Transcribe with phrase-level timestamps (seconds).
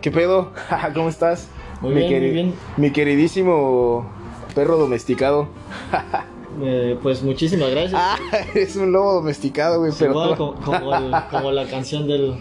[0.00, 0.50] ¿Qué pedo?
[0.94, 1.48] ¿Cómo estás?
[1.80, 2.54] Muy mi bien, muy bien.
[2.76, 4.06] Mi queridísimo
[4.54, 5.48] perro domesticado.
[6.62, 7.94] Eh, pues muchísimas gracias.
[7.94, 8.18] Ah,
[8.56, 10.10] es un lobo domesticado, güey, Sí, pero...
[10.10, 12.34] igual como, el- como la canción del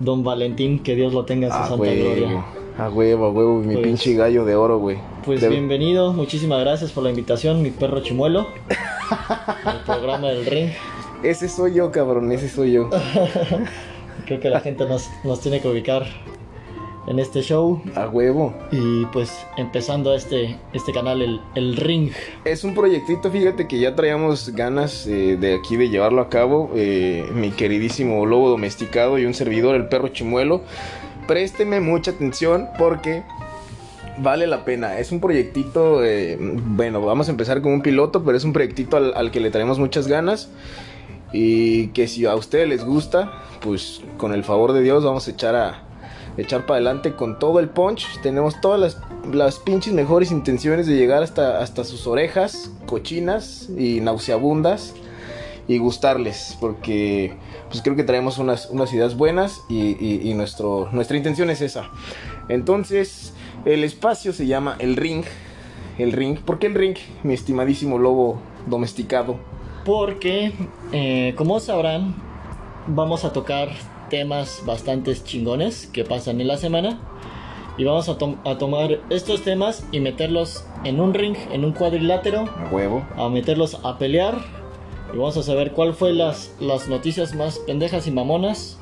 [0.00, 2.44] Don Valentín, que Dios lo tenga en su Ah, santa huevo, gloria.
[2.78, 4.96] a huevo, a huevo, mi Pues- pinche gallo de oro, güey.
[5.26, 8.46] Pues De- bienvenido, muchísimas gracias por la invitación, mi perro chimuelo,
[9.64, 10.70] al programa del ring.
[11.22, 12.88] Ese soy yo, cabrón, ese soy yo.
[14.24, 16.06] Creo que la gente nos, nos tiene que ubicar
[17.06, 17.80] en este show.
[17.94, 18.54] A huevo.
[18.70, 22.10] Y pues empezando este, este canal, el, el ring.
[22.44, 26.70] Es un proyectito, fíjate que ya traíamos ganas eh, de aquí de llevarlo a cabo.
[26.74, 30.62] eh, mi queridísimo lobo domesticado y un servidor, el perro chimuelo.
[31.26, 33.22] Présteme mucha atención porque
[34.18, 34.98] vale la pena.
[34.98, 38.96] Es un proyectito, eh, bueno, vamos a empezar con un piloto, pero es un proyectito
[38.96, 40.50] al, al que le traemos muchas ganas.
[41.32, 45.30] Y que si a ustedes les gusta, pues con el favor de Dios vamos a
[45.30, 45.84] echar a
[46.40, 48.20] echar para adelante con todo el punch.
[48.22, 48.98] Tenemos todas las,
[49.32, 54.94] las pinches mejores intenciones de llegar hasta, hasta sus orejas cochinas y nauseabundas
[55.68, 57.34] y gustarles, porque
[57.68, 59.96] pues creo que traemos unas, unas ideas buenas y,
[60.28, 61.90] y- nuestro, nuestra intención es esa.
[62.48, 63.32] Entonces,
[63.64, 65.22] el espacio se llama el ring.
[65.98, 66.38] El ring.
[66.38, 69.36] ¿Por qué el ring, mi estimadísimo lobo domesticado?
[69.84, 70.52] Porque,
[70.92, 72.14] eh, como sabrán,
[72.88, 73.68] vamos a tocar
[74.10, 77.00] temas bastante chingones que pasan en la semana.
[77.78, 81.72] Y vamos a, tom- a tomar estos temas y meterlos en un ring, en un
[81.72, 83.02] cuadrilátero, A huevo.
[83.16, 84.36] a meterlos a pelear.
[85.14, 88.76] Y vamos a saber cuál fue las, las noticias más pendejas y mamonas.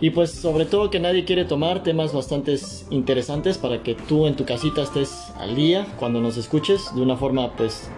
[0.00, 2.56] Y pues sobre todo que nadie quiere tomar temas bastante
[2.90, 7.16] interesantes para que tú en tu casita estés al día cuando nos escuches de una
[7.16, 7.90] forma pues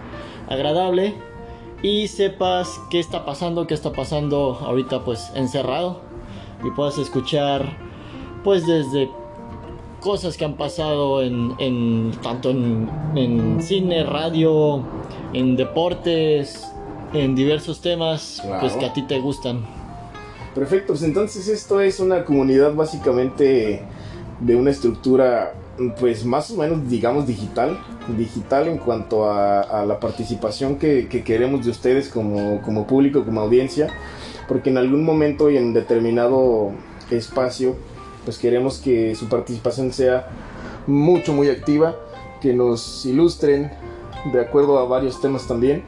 [0.49, 1.13] agradable
[1.83, 6.01] y sepas qué está pasando, qué está pasando ahorita pues encerrado
[6.63, 7.65] y puedas escuchar
[8.43, 9.09] pues desde
[9.99, 14.83] cosas que han pasado en, en- tanto en, en cine, radio,
[15.33, 16.67] en deportes,
[17.13, 19.63] en diversos temas pues que a ti te gustan.
[20.55, 23.83] Perfecto, pues entonces esto es una comunidad básicamente
[24.39, 25.53] de una estructura
[25.99, 27.79] pues más o menos digamos digital,
[28.17, 33.23] digital en cuanto a, a la participación que, que queremos de ustedes como, como público,
[33.23, 33.87] como audiencia,
[34.51, 36.71] porque en algún momento y en determinado
[37.09, 37.77] espacio
[38.25, 40.27] pues queremos que su participación sea
[40.87, 41.95] mucho muy activa,
[42.41, 43.71] que nos ilustren
[44.33, 45.83] de acuerdo a varios temas también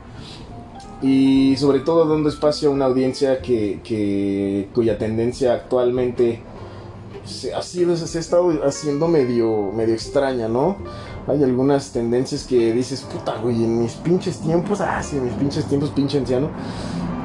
[1.02, 6.40] y sobre todo dando espacio a una audiencia que, que- cuya tendencia actualmente
[7.26, 10.78] se ha, sido, se ha estado haciendo medio, medio extraña, ¿no?
[11.28, 15.34] Hay algunas tendencias que dices, puta, güey, en mis pinches tiempos, ah, sí, en mis
[15.34, 16.50] pinches tiempos, pinche anciano,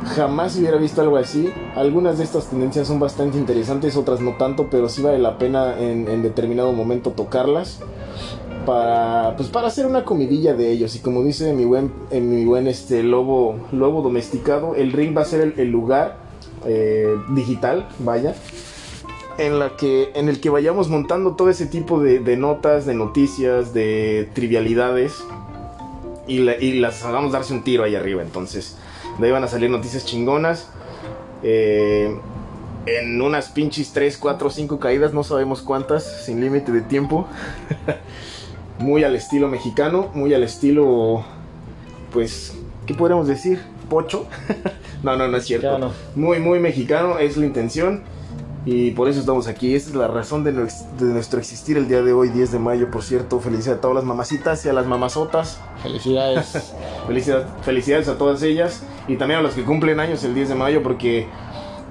[0.09, 1.53] jamás hubiera visto algo así.
[1.75, 5.79] Algunas de estas tendencias son bastante interesantes, otras no tanto, pero sí vale la pena
[5.79, 7.81] en, determinado momento tocarlas
[8.67, 12.45] para pues para hacer una comidilla de ellos y como dice mi buen eh, mi
[12.45, 16.19] buen este lobo lobo domesticado el ring va a ser el, lugar
[16.67, 18.35] eh, digital vaya
[19.39, 23.73] en la que en el que vayamos montando todo ese tipo de, notas de noticias
[23.73, 25.25] de trivialidades
[26.27, 28.77] y, y las hagamos darse un tiro ahí arriba entonces
[29.19, 30.71] de ahí van a salir noticias chingonas
[31.43, 32.17] eh,
[32.87, 37.27] en unas pinches 3, 4, 5 caídas, no sabemos cuántas, sin límite de tiempo.
[38.79, 41.25] muy al estilo mexicano, muy al estilo,
[42.13, 42.57] pues,
[42.87, 43.61] ¿qué podríamos decir?
[43.91, 44.27] Pocho.
[45.03, 45.93] no, no, no es cierto.
[46.15, 48.05] Muy, muy mexicano, es la intención.
[48.71, 49.75] Y por eso estamos aquí.
[49.75, 52.59] Esa es la razón de, nues- de nuestro existir el día de hoy, 10 de
[52.59, 53.41] mayo, por cierto.
[53.41, 55.59] Felicidades a todas las mamacitas y a las mamazotas.
[55.83, 56.75] Felicidades.
[57.07, 60.55] Felicidad- felicidades a todas ellas y también a los que cumplen años el 10 de
[60.55, 61.27] mayo porque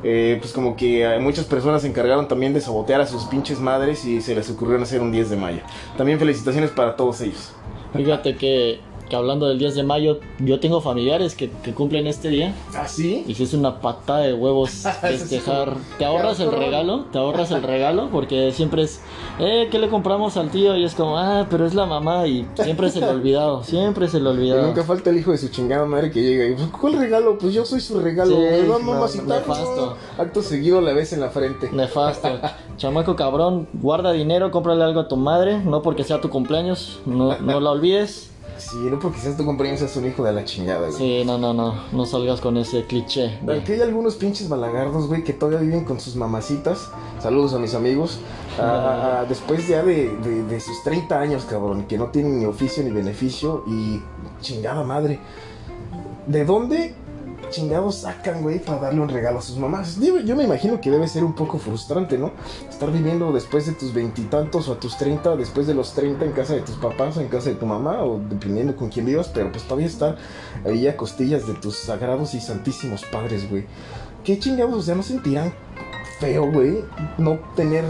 [0.04, 4.06] eh, pues como que muchas personas se encargaron también de sabotear a sus pinches madres
[4.06, 5.62] y se les ocurrió hacer un 10 de mayo.
[5.98, 7.54] También felicitaciones para todos ellos.
[7.94, 12.30] Fíjate que, que hablando del 10 de mayo, yo tengo familiares que, que cumplen este
[12.30, 13.24] día ¿Ah, sí?
[13.28, 14.70] y si es una patada de huevos
[15.02, 15.76] festejar.
[15.98, 19.02] Te ahorras el regalo, te ahorras el regalo porque siempre es,
[19.40, 20.76] eh, ¿qué le compramos al tío?
[20.76, 24.08] Y es como, ah, pero es la mamá y siempre se le ha olvidado, siempre
[24.08, 24.64] se le olvidado.
[24.64, 27.38] nunca falta el hijo de su chingada madre que llega y pues, ¿cuál regalo?
[27.38, 28.36] Pues yo soy su regalo.
[28.36, 29.40] Sí, ¿verdad, no, mamacita?
[29.40, 29.98] nefasto.
[30.18, 31.70] Acto seguido la ves en la frente.
[31.72, 32.30] Nefasto.
[32.78, 37.38] Chamaco cabrón, guarda dinero, cómprale algo a tu madre, no porque sea tu cumpleaños, no,
[37.40, 38.32] no la olvides.
[38.58, 40.92] Sí, no porque seas tu compañero, seas un hijo de la chingada, güey.
[40.94, 43.40] Sí, no, no, no, no salgas con ese cliché.
[43.42, 46.90] de- Aquí hay algunos pinches balagardos, güey, que todavía viven con sus mamacitas.
[47.22, 48.20] Saludos a mis amigos.
[48.60, 52.40] Ah, ah, ah, después ya de, de- de sus 30 años, cabrón, que no tienen
[52.40, 54.02] ni oficio ni beneficio y
[54.42, 55.20] chingada madre.
[56.26, 56.94] ¿De dónde
[57.50, 60.00] chingados sacan, güey, para darle un regalo a sus mamás?
[60.00, 62.32] Yo me imagino que debe ser un poco frustrante, ¿no?
[62.70, 66.32] Estar viviendo después de tus veintitantos o a tus treinta, después de los treinta en
[66.32, 69.30] casa de tus papás o en casa de tu mamá, o dependiendo con quién vivas,
[69.34, 70.18] pero pues todavía estar
[70.66, 73.66] ahí a costillas de tus sagrados y santísimos padres, güey.
[74.24, 74.76] ¿Qué chingados?
[74.76, 75.54] O sea, ¿no sentirán
[76.20, 76.84] feo, güey.
[77.18, 77.84] No tener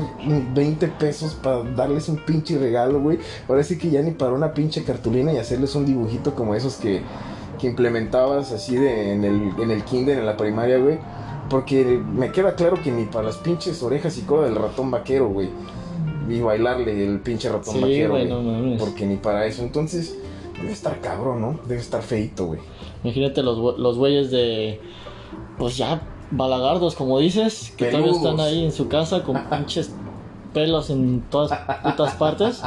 [0.53, 3.19] 20 pesos para darles un pinche regalo, güey.
[3.47, 6.75] Ahora sí que ya ni para una pinche cartulina y hacerles un dibujito como esos
[6.75, 7.01] que,
[7.59, 10.99] que implementabas así de, en, el, en el kinder, en la primaria, güey.
[11.49, 15.29] Porque me queda claro que ni para las pinches orejas y cola del ratón vaquero,
[15.29, 15.49] güey.
[16.29, 18.81] Y bailarle el pinche ratón Sí, vaquero, güey, no mames.
[18.81, 19.61] Porque ni para eso.
[19.63, 20.17] Entonces,
[20.59, 21.59] debe estar cabrón, ¿no?
[21.67, 22.59] Debe estar feito, güey.
[23.03, 24.81] Imagínate los, los güeyes de.
[25.57, 26.01] Pues ya,
[26.31, 28.31] balagardos, como dices, que todavía Peludos.
[28.31, 29.91] están ahí en su casa con pinches
[30.53, 32.61] pelos en todas putas partes.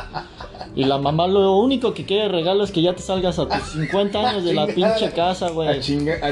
[0.76, 3.72] Y la mamá lo único que quiere regalo es que ya te salgas a tus
[3.72, 5.68] 50 años de la pinche casa, A, güey.
[5.68, 5.80] a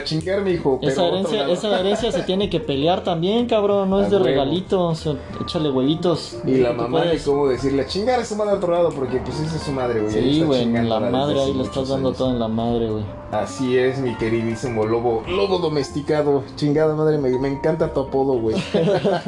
[0.05, 0.79] chingarme, hijo.
[0.81, 3.91] Pero Esa otro herencia, esa herencia se tiene que pelear también, cabrón.
[3.91, 4.27] No A es de huevo.
[4.27, 4.87] regalito.
[4.89, 6.37] o sea, échale huevitos.
[6.47, 9.19] Y la mamá de cómo decirle, a chingar a su madre a otro lado, porque
[9.19, 10.13] pues esa es su madre, güey.
[10.13, 12.19] Sí, güey, la madre ahí le estás dando años.
[12.19, 13.05] todo en la madre, güey.
[13.31, 16.45] Así es, mi queridísimo lobo, lobo domesticado.
[16.57, 18.57] Chingada madre, me, me encanta tu apodo, güey.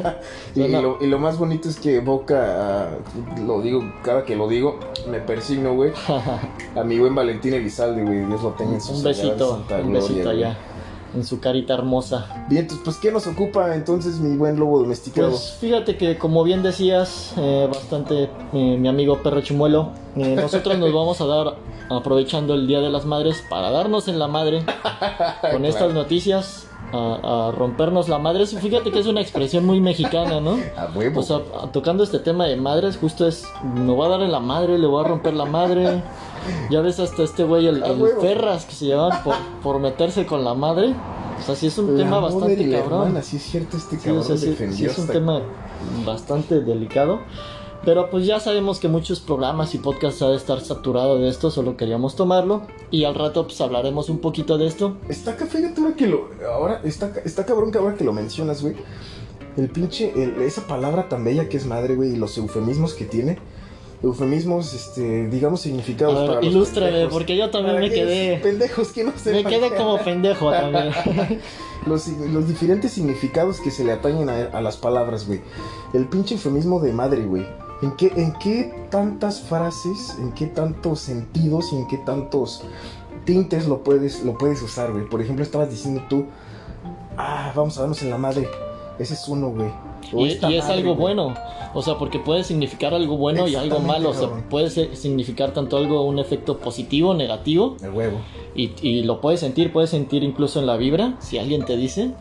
[0.55, 2.89] y, lo, y lo más bonito es que evoca, a-
[3.45, 5.91] lo digo, cada que lo digo, me persigno, güey.
[6.75, 8.25] A mi buen Valentín Elizalde, güey.
[8.25, 10.57] Dios lo tenga en su un besito, un besito allá.
[11.13, 12.45] En su carita hermosa.
[12.49, 15.29] Bien, pues, ¿qué nos ocupa entonces mi buen lobo domesticado?
[15.29, 20.77] Pues fíjate que como bien decías, eh, bastante eh, mi amigo Perro Chimuelo, eh, nosotros
[20.77, 21.55] nos vamos a dar,
[21.89, 24.63] aprovechando el Día de las Madres, para darnos en la madre
[25.51, 28.45] con estas noticias, a, a rompernos la madre.
[28.45, 30.57] Fíjate que es una expresión muy mexicana, ¿no?
[30.77, 31.19] a huevo.
[31.19, 31.39] O sea,
[31.71, 34.87] tocando este tema de madres, justo es, me voy a dar en la madre, le
[34.87, 36.01] voy a romper la madre.
[36.69, 38.01] Ya ves hasta este güey, el, A el.
[38.21, 40.95] Ferras, que se llevaban por, por meterse con la madre.
[41.39, 43.01] O sea, sí es un La tema bastante cabrón.
[43.07, 45.13] hermana, sí es cierto, este Sí, cabrón o sea, sí- defendió sí es un hasta-
[45.13, 45.41] tema
[46.05, 47.19] bastante delicado.
[47.83, 51.49] Pero pues ya sabemos que muchos programas y podcasts ha de estar saturado de esto,
[51.49, 52.61] solo queríamos tomarlo.
[52.91, 54.97] Y al rato pues hablaremos un poquito de esto.
[55.09, 56.29] Está ahora que lo.
[56.53, 58.75] Ahora, está, está cabrón que ahora que lo mencionas, güey.
[59.57, 60.13] El pinche.
[60.15, 63.39] el- esa palabra tan bella que es madre, güey, y los eufemismos que tiene.
[64.03, 67.13] Eufemismos, este, digamos, significados A ver, para los ilústrame, pendejos.
[67.13, 68.37] porque yo también Para me quedé...
[68.37, 70.91] Pendejos que no se Me quedé como pendejo también.
[71.85, 75.41] los, los diferentes significados que se le atañen a, a las palabras, güey.
[75.93, 77.45] El pinche eufemismo de madre, güey.
[77.83, 82.63] ¿En qué, ¿En qué tantas frases, en qué tantos sentidos y en qué tantos
[83.25, 85.07] tintes lo puedes, lo puedes usar, güey?
[85.09, 86.25] Por ejemplo, estabas diciendo tú,
[87.17, 88.47] ah, vamos a darnos en la madre.
[88.99, 89.71] Ese es uno, güey.
[90.13, 91.15] Y, es madre, algo güey.
[91.15, 91.33] bueno.
[91.73, 94.09] O sea, porque puede significar algo bueno y algo malo.
[94.09, 97.77] O sea, puede ser- significar tanto algo, un efecto positivo, negativo.
[97.81, 98.17] El huevo.
[98.55, 101.15] Y, y lo puedes sentir, puedes sentir incluso en la vibra.
[101.19, 102.11] Si alguien te dice,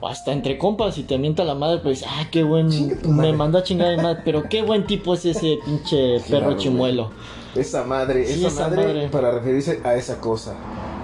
[0.00, 2.68] o hasta entre compas, y te mienta la madre, pues, ah, qué buen.
[3.14, 4.22] Me manda a chingar mi madre.
[4.24, 6.56] Pero qué buen tipo es ese pinche Claro, perro güey.
[6.56, 7.10] chimuelo.
[7.54, 9.08] Esa madre, Sí, esa, esa madre, madre.
[9.10, 10.56] para referirse a esa cosa.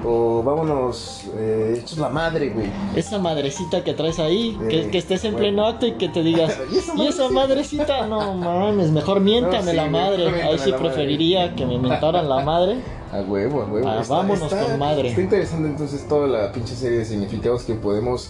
[0.04, 2.68] O vámonos, eh, esto es la madre, güey.
[2.94, 5.38] Esa madrecita que traes ahí, que, Eh, que estés en bueno.
[5.46, 9.58] pleno acto y que te digas, ¿Y esa y esa madrecita, no mames, mejor miéntame
[9.64, 10.42] No, sí, la madre.
[10.42, 10.88] Ahí sí la madre.
[10.88, 12.76] preferiría que me mentaran la madre.
[13.12, 13.88] A huevo, a huevo.
[13.88, 15.08] Ah, vámonos con madre.
[15.08, 18.28] Está interesante entonces toda la pinche serie de significados que podemos,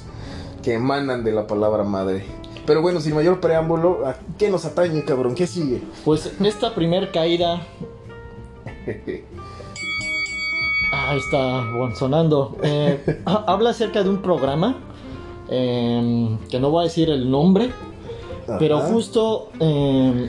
[0.62, 2.24] que emanan de la palabra madre.
[2.64, 5.34] Pero bueno, sin mayor preámbulo, ¿a qué nos atañe, cabrón?
[5.34, 5.82] ¿Qué sigue?
[6.04, 7.60] Pues esta primer caída,
[11.08, 12.56] ah, está bueno, sonando.
[12.62, 14.76] Eh, ha- habla acerca de un programa
[15.48, 17.70] eh, que no voy a decir el nombre,
[18.58, 20.28] pero justo eh,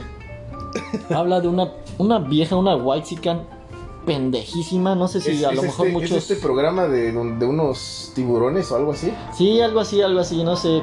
[1.14, 3.06] habla de una, una vieja, una white
[4.06, 4.94] pendejísima.
[4.94, 6.10] No sé si Es, a es lo mejor este, muchos.
[6.12, 9.12] es este programa de, de unos tiburones o algo así.
[9.36, 10.82] Sí, algo así, algo así, no sé.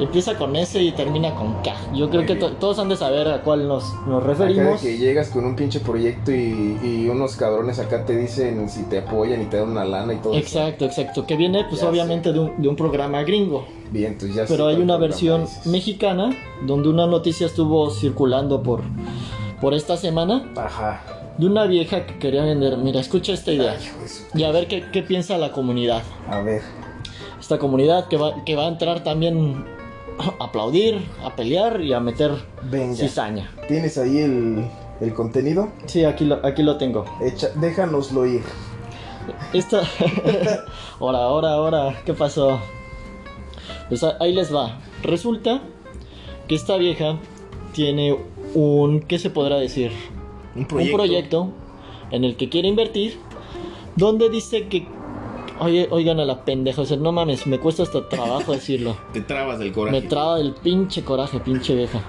[0.00, 1.72] Empieza con S y termina con K.
[1.94, 4.46] Yo creo Muy que to- todos han de saber a cuál nos, nos Acá de
[4.46, 4.80] referimos.
[4.80, 8.98] que llegas con un pinche proyecto y, y unos cabrones acá te dicen si te
[8.98, 10.32] apoyan y te dan una lana y todo.
[10.32, 10.40] eso.
[10.40, 11.26] Exacto, exacto.
[11.26, 13.66] Que viene, pues Ya obviamente de un, de un programa gringo.
[13.92, 16.30] Bien, entonces ya Pero hay una versión mexicana
[16.66, 18.80] donde una noticia estuvo circulando por,
[19.60, 21.02] por esta semana Ajá.
[21.38, 22.76] De una vieja que quería vender.
[22.78, 23.76] Mira, escucha esta idea.
[24.34, 26.02] Y a ver qué, qué piensa la comunidad.
[26.28, 26.62] A ver.
[27.40, 29.64] Esta comunidad que va, que va a entrar también
[30.18, 32.94] a aplaudir, a pelear y a meter Venga.
[32.96, 33.50] cizaña.
[33.68, 34.64] ¿Tienes ahí el,
[35.00, 35.70] el contenido?
[35.86, 37.04] Sí, aquí lo, aquí lo tengo.
[37.20, 38.42] Echa, déjanoslo ir.
[39.52, 39.80] Esta.
[41.00, 42.60] ahora, ahora, ahora, ¿qué pasó?
[43.88, 44.78] Pues ahí les va.
[45.02, 45.60] Resulta
[46.48, 47.18] que esta vieja
[47.72, 48.16] tiene
[48.54, 49.00] un.
[49.00, 49.92] ¿Qué se podrá decir?
[50.54, 51.50] Un Un proyecto
[52.10, 53.18] en el que quiere invertir.
[53.96, 54.86] Donde dice que
[55.60, 58.96] Oye, oigan a la pendeja, o sea, no mames, me cuesta hasta trabajo decirlo.
[59.12, 60.00] Te trabas del coraje.
[60.00, 62.02] Me traba del pinche coraje, pinche vieja.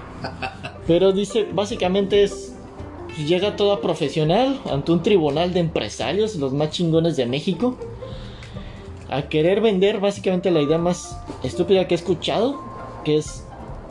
[0.86, 2.52] Pero dice, básicamente es.
[3.26, 7.78] Llega toda profesional ante un tribunal de empresarios, los más chingones de México,
[9.08, 12.60] a querer vender básicamente la idea más estúpida que he escuchado,
[13.04, 13.46] que es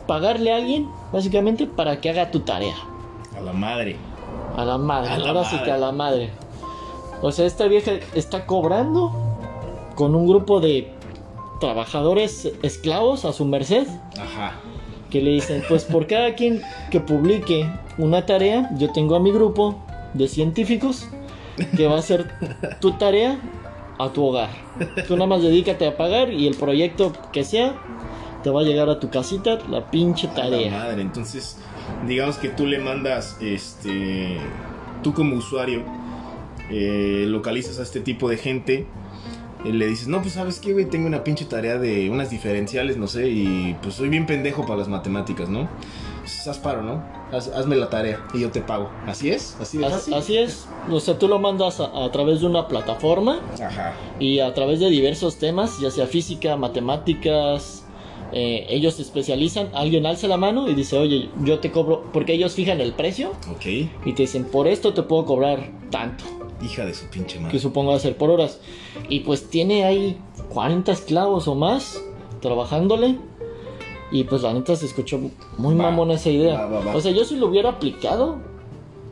[0.06, 2.76] pagarle a alguien, básicamente, para que haga tu tarea.
[3.36, 3.96] A la madre.
[4.56, 5.64] A la madre, A la ahora sí madre.
[5.64, 6.30] que a la madre.
[7.22, 9.12] O sea, esta vieja está cobrando
[9.94, 10.92] con un grupo de
[11.60, 13.86] trabajadores esclavos a su merced
[14.20, 14.52] Ajá.
[15.10, 16.60] que le dicen, pues por cada quien
[16.90, 19.76] que publique una tarea, yo tengo a mi grupo
[20.14, 21.06] de científicos
[21.76, 22.30] que va a hacer
[22.80, 23.38] tu tarea
[23.98, 24.50] a tu hogar.
[25.08, 27.74] Tú nada más dedícate a pagar y el proyecto que sea
[28.42, 30.70] te va a llegar a tu casita la pinche A la tarea.
[30.70, 31.00] madre.
[31.00, 31.58] Entonces,
[32.06, 34.36] digamos que tú le mandas, este,
[35.02, 35.82] tú como usuario,
[36.70, 38.86] eh, localizas a este tipo de gente.
[39.64, 42.96] eh, Le dices, no, pues sabes qué, güey, tengo una pinche tarea de unas diferenciales,
[42.96, 45.68] no sé, y pues soy bien pendejo para las matemáticas, ¿no?
[46.20, 47.02] Pues, haz paro, ¿no?
[47.32, 48.90] Haz- hazme la tarea y yo te pago.
[49.06, 49.56] ¿Así es?
[49.60, 50.14] ¿Así de fácil?
[50.14, 53.94] Así es, o sea, tú lo mandas a, a través de una plataforma Ajá.
[54.18, 57.84] y a través de diversos temas, ya sea física, matemáticas,
[58.32, 62.32] eh, ellos se especializan, alguien alza la mano y dice, oye, yo te cobro, porque
[62.34, 63.66] ellos fijan el precio Ok.
[63.66, 66.24] y te dicen, por esto te puedo cobrar tanto,
[66.62, 67.52] Hija de su pinche madre.
[67.52, 68.60] que supongo va a ser por horas.
[69.10, 70.16] Y pues tiene ahí
[70.52, 72.00] 40 esclavos o más
[72.40, 73.16] trabajándole.
[74.10, 75.18] Y pues la neta se escuchó
[75.58, 76.64] muy Va, mamona esa idea.
[76.66, 76.96] va, va.
[76.96, 78.38] O sea, yo si lo hubiera aplicado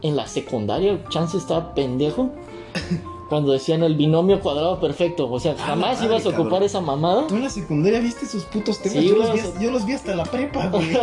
[0.03, 2.31] en la secundaria, chance estaba pendejo.
[3.29, 5.31] Cuando decían el binomio cuadrado perfecto.
[5.31, 6.63] O sea, Ah, jamás madre, ibas a ocupar cabrón.
[6.65, 7.27] esa mamada.
[7.27, 8.99] ¿Tú en la secundaria viste esos putos temas?
[8.99, 10.91] Sí, yo, los vi, yo los vi hasta la prepa, güey.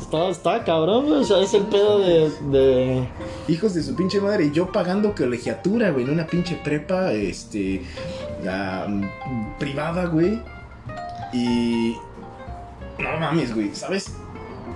[0.00, 1.20] Está, está cabrón, güey.
[1.20, 2.30] O sea, es el pedo de.
[2.50, 3.08] de-
[3.46, 4.46] Hijos de su pinche madre.
[4.46, 7.82] Y yo pagando colegiatura, güey, en una pinche prepa, este.
[8.42, 10.40] mm, privada, güey.
[11.32, 11.96] Y.
[12.98, 14.12] No mames, güey, ¿sabes?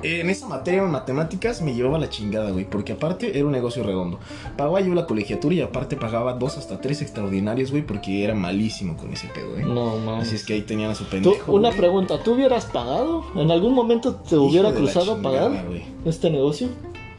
[0.05, 3.83] En esa materia de matemáticas me llevaba la chingada, güey, porque aparte era un negocio
[3.83, 4.19] redondo.
[4.57, 8.97] Pagaba yo la colegiatura y aparte pagaba dos hasta tres extraordinarios, güey, porque era malísimo
[8.97, 9.65] con ese pedo, güey.
[9.65, 10.27] No, mames.
[10.29, 11.53] Así es que ahí tenían a su pendejo.
[11.53, 11.81] una güey.
[11.81, 13.25] pregunta, ¿tú hubieras pagado?
[13.35, 15.85] ¿En algún momento te Hijo hubiera cruzado chingada, pagar güey.
[16.05, 16.69] este negocio?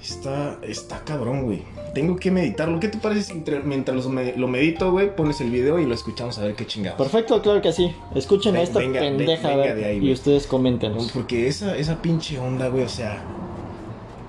[0.01, 1.63] Está, está cabrón, güey.
[1.95, 2.79] Tengo que meditarlo.
[2.79, 5.95] ¿Qué te parece entre- mientras lo, me- lo medito, güey, pones el video y lo
[5.95, 6.97] escuchamos a ver qué chingados?
[6.99, 7.91] Perfecto, claro que sí.
[8.13, 11.09] Escuchen a esta venga, pendeja venga ver, de ahí, y ustedes coméntenos.
[11.13, 13.23] Porque esa, esa pinche onda, güey, o sea,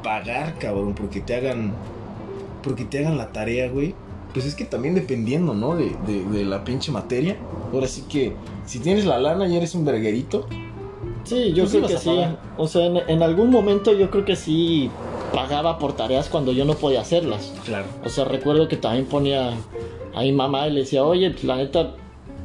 [0.02, 1.72] pagar, cabrón, porque te hagan,
[2.62, 3.94] porque te hagan la tarea, güey.
[4.32, 5.74] Pues es que también dependiendo, ¿no?
[5.76, 7.36] De, de- de la pinche materia.
[7.72, 8.32] Ahora sí que,
[8.66, 10.46] si tienes la lana y eres un verguerito,
[11.24, 12.24] Sí, yo sí creo que sí.
[12.56, 14.88] O sea, en, en algún momento yo creo que sí
[15.36, 17.52] pagaba por tareas cuando yo no podía hacerlas.
[17.64, 17.86] claro.
[18.04, 19.50] O sea, recuerdo que también ponía
[20.14, 21.94] a mi mamá y le decía, oye, pues, la neta,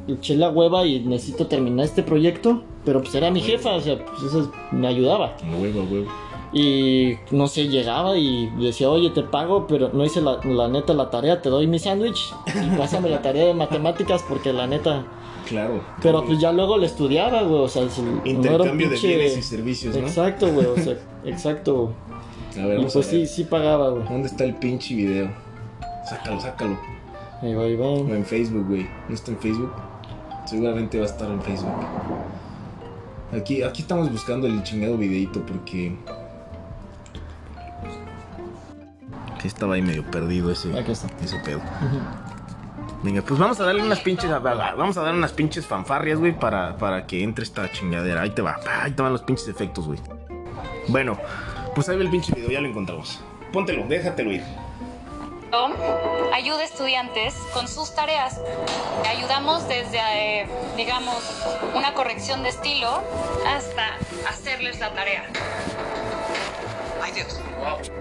[0.08, 2.64] eché la hueva y necesito terminar este proyecto.
[2.84, 5.36] Pero pues era mi jefa, o sea, pues eso me ayudaba.
[5.62, 6.08] Huevo, huevo.
[6.54, 10.94] Y no sé, llegaba y decía, oye, te pago, pero no hice la, la neta
[10.94, 15.06] la tarea, te doy mi sándwich y pásame la tarea de matemáticas porque la neta...
[15.48, 15.82] Claro.
[16.02, 18.96] Pero pues ya luego le estudiaba, güey, o sea, si- no era un Intercambio de
[18.96, 20.02] pinche- bienes y servicios, ¿no?
[20.08, 21.94] Exacto, güey, o sea, exacto.
[22.60, 23.28] A ver, Y vamos pues a ver.
[23.28, 24.04] sí, sí pagaba, güey.
[24.08, 25.30] ¿Dónde está el pinche video?
[26.08, 26.80] Sácalo, sácalo.
[27.42, 27.88] Ahí va, ahí va.
[27.88, 28.88] O en Facebook, güey.
[29.08, 29.74] ¿No está en Facebook?
[30.46, 31.74] Seguramente va a estar en Facebook.
[33.34, 35.96] Aquí, aquí estamos buscando el chingado videito porque.
[39.42, 41.08] Sí, estaba ahí medio perdido ese, Aquí está.
[41.24, 41.62] ese pedo.
[43.04, 44.30] Venga, pues vamos a darle unas pinches.
[44.30, 48.22] Vamos a dar unas pinches fanfarrias, güey, para, para que entre esta chingadera.
[48.22, 48.60] Ahí te va.
[48.82, 50.00] Ahí te van los pinches efectos, güey.
[50.88, 51.18] Bueno,
[51.76, 53.20] pues ahí va el pinche video, ya lo encontramos.
[53.52, 54.44] Póntelo, déjatelo ir.
[56.34, 58.40] ayuda a estudiantes con sus tareas.
[59.08, 60.00] Ayudamos desde,
[60.42, 60.48] eh,
[60.78, 61.44] digamos,
[61.76, 63.02] una corrección de estilo
[63.48, 63.98] hasta
[64.30, 65.24] hacerles la tarea.
[67.02, 67.40] Ay Dios.
[67.66, 67.92] Así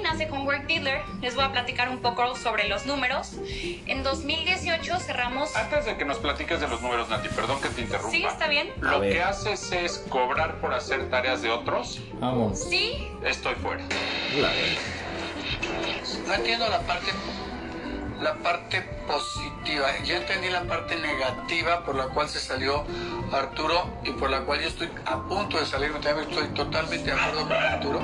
[0.00, 1.02] nace con Work Dealer.
[1.20, 3.32] Les voy a platicar un poco sobre los números.
[3.86, 5.54] En 2018 cerramos...
[5.56, 8.10] Antes de que nos platiques de los números, Nati, perdón que te interrumpa.
[8.10, 8.24] ¿Sí?
[8.24, 8.70] ¿Está bien?
[8.80, 12.00] Lo que haces es cobrar por hacer tareas de otros.
[12.14, 12.58] Vamos.
[12.60, 13.84] Sí, Estoy fuera.
[16.26, 17.12] No entiendo la parte
[18.22, 19.88] la parte positiva.
[20.04, 22.84] Ya entendí la parte negativa por la cual se salió
[23.32, 25.98] Arturo y por la cual yo estoy a punto de salirme.
[26.00, 28.00] También estoy totalmente de acuerdo con Arturo.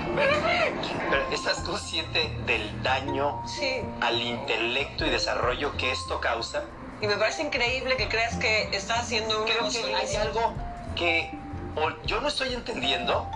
[1.10, 6.64] Pero ¿estás consciente del daño Sí, al intelecto y desarrollo que esto causa?
[7.00, 10.52] y me parece increíble que creas que estás haciendo un Creo que hay algo
[10.96, 11.30] que
[11.76, 13.30] o yo no estoy entendiendo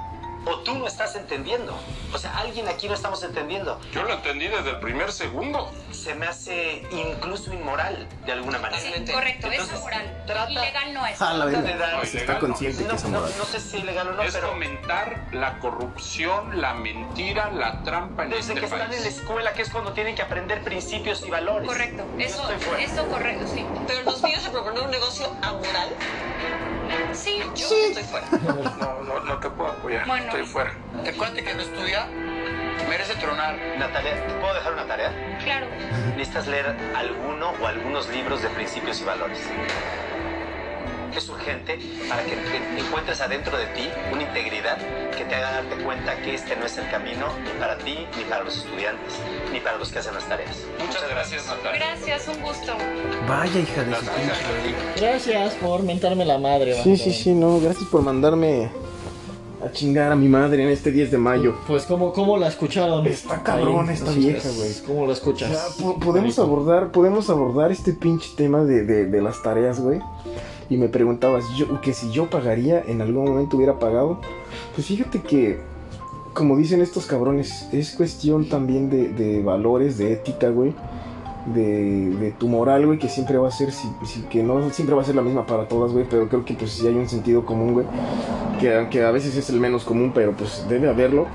[0.47, 1.77] o tú no estás entendiendo.
[2.13, 3.81] O sea, alguien aquí no estamos entendiendo.
[3.93, 5.71] Yo lo entendí desde el primer segundo.
[5.93, 8.81] Se me hace incluso inmoral de alguna manera.
[8.83, 10.23] Sí, correcto, eso Entonces, es moral.
[10.27, 11.23] trata- Ilegal no es.
[11.23, 12.41] A la dar- No, Se ilegal está no.
[12.41, 15.29] consciente que No, es no, no sé si es legal o no, es pero fomentar
[15.33, 19.63] la corrupción, la mentira, la trampa en desde este que están en la escuela, que
[19.63, 21.69] es cuando tienen que aprender principios y valores.
[21.69, 23.65] Correcto, eso, eso correcto, sí.
[23.87, 25.89] Pero nos vienes a proponer un negocio amoral.
[27.13, 28.27] Sí, Yo estoy fuera.
[28.79, 30.07] No, no, no te puedo apoyar.
[30.07, 30.27] Bueno.
[30.27, 30.73] Estoy fuera.
[31.05, 32.07] El cuate que no estudia
[32.89, 33.57] merece tronar.
[33.79, 35.13] Natalia, ¿te puedo dejar una tarea?
[35.43, 35.67] claro.
[36.17, 39.39] Necesitas leer alguno o algunos libros de principios y valores.
[41.17, 41.79] Es urgente
[42.09, 44.79] para que en- encuentres adentro de ti una integridad
[45.17, 48.25] que te haga darte cuenta que este no es el camino ni para ti, ni
[48.25, 49.15] para los estudiantes,
[49.53, 50.57] ni para los que hacen las tareas.
[50.85, 51.81] Muchas gracias, Natalia.
[51.87, 52.73] Gracias, un gusto.
[53.29, 54.33] Vaya hija de su Gracias pinche.
[54.33, 55.01] a ti.
[55.01, 56.83] Gracias por mentarme la madre.
[56.83, 58.71] Sí, sí, sí, no, gracias por mandarme
[59.65, 61.55] a chingar a mi madre en este 10 de mayo.
[61.69, 63.07] Pues, ¿cómo, cómo la escucharon?
[63.07, 64.73] Está cabrón Ahí, esta no vieja, güey.
[64.87, 65.51] ¿Cómo la escuchas?
[65.51, 69.79] O sea, po- podemos abordar, podemos abordar este pinche tema de, de- de las tareas,
[69.79, 70.01] güey.
[70.73, 74.21] Y me preguntabas yo, que si yo pagaría, en algún momento hubiera pagado.
[74.75, 75.59] Pues fíjate que,
[76.33, 80.73] como dicen estos cabrones, es cuestión también de, de valores, de ética, güey.
[81.45, 84.95] De, de tu moral, güey, que siempre va a ser, si, si- que no siempre
[84.97, 87.09] va a ser la misma para todas, güey, pero creo que pues sí hay un
[87.09, 87.87] sentido común, güey,
[88.61, 91.27] que aunque a veces es el menos común, pero pues debe haberlo.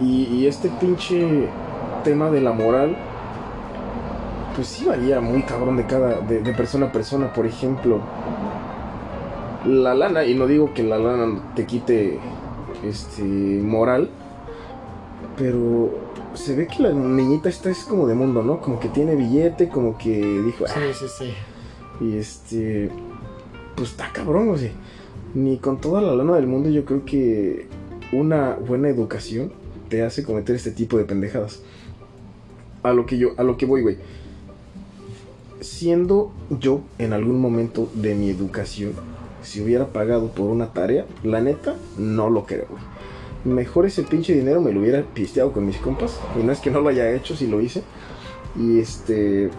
[0.00, 1.48] Y, y este pinche
[2.02, 2.96] tema de la moral,
[4.54, 7.30] pues sí varía muy cabrón de cada, de, de persona a persona.
[7.34, 8.00] Por ejemplo,
[9.66, 12.18] la lana, y no digo que la lana te quite
[12.84, 14.10] este moral,
[15.36, 15.90] pero
[16.34, 18.60] se ve que la niñita esta es como de mundo, ¿no?
[18.60, 22.04] Como que tiene billete, como que dijo, "Ah", Sí, sí, sí.
[22.04, 22.90] y este,
[23.74, 24.70] pues está cabrón, o sea,
[25.34, 27.66] ni con toda la lana del mundo yo creo que
[28.12, 29.52] una buena educación
[29.88, 31.62] te hace cometer este tipo de pendejadas.
[32.82, 33.96] A lo que yo, a lo que voy, güey.
[35.60, 38.92] Siendo yo en algún momento de mi educación,
[39.46, 42.82] si hubiera pagado por una tarea, la neta, no lo creo, güey.
[43.44, 46.18] Mejor ese pinche dinero me lo hubiera pisteado con mis compas.
[46.38, 47.84] Y no es que no lo haya hecho, si lo hice.
[48.58, 49.50] Y este.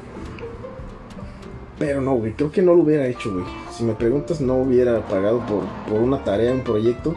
[1.79, 3.45] Pero no, güey, creo que no lo hubiera hecho, güey.
[3.71, 7.15] Si me preguntas, no hubiera pagado por, por una tarea, un proyecto.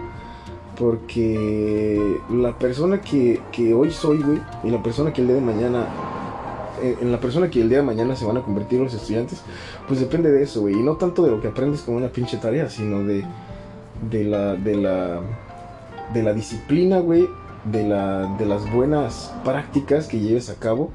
[0.79, 5.43] Porque la persona que, que hoy soy, güey, y la persona que el día de
[5.43, 5.89] mañana.
[6.83, 9.43] En, en la persona que el día de mañana se van a convertir los estudiantes,
[9.89, 10.75] pues depende de eso, güey.
[10.75, 13.25] Y no tanto de lo que aprendes con una pinche tarea, sino de,
[14.11, 14.55] de la.
[14.55, 15.21] de la.
[16.13, 17.27] de la disciplina, güey.
[17.71, 20.91] De, la, de las buenas prácticas que lleves a cabo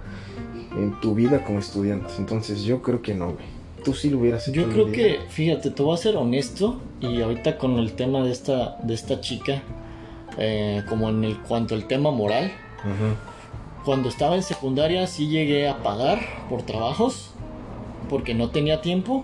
[0.76, 2.14] en tu vida como estudiante.
[2.18, 3.46] Entonces yo creo que no, güey.
[3.84, 4.62] Tú sí lo hubieras hecho.
[4.62, 8.32] Yo creo que, fíjate, te voy a ser honesto y ahorita con el tema de
[8.32, 9.62] esta, de esta chica,
[10.40, 12.52] eh, como en el cuanto al tema moral,
[12.84, 13.14] Ujú.
[13.86, 16.20] Cuando estaba en secundaria sí llegué a pagar
[16.50, 17.32] por trabajos
[18.10, 19.24] porque no tenía tiempo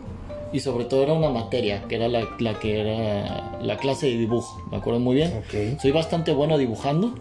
[0.54, 4.18] y sobre todo era una materia que era la, la que era la clase de
[4.18, 5.44] dibujo, me acuerdo muy bien.
[5.46, 5.80] Ok.
[5.82, 7.16] Soy bastante bueno dibujando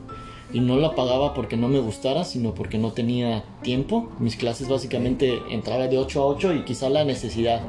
[0.52, 4.10] y no la pagaba porque no me gustara, sino porque no tenía tiempo.
[4.18, 7.60] Mis clases básicamente entraba de 8 a 8 y quizá la necesidad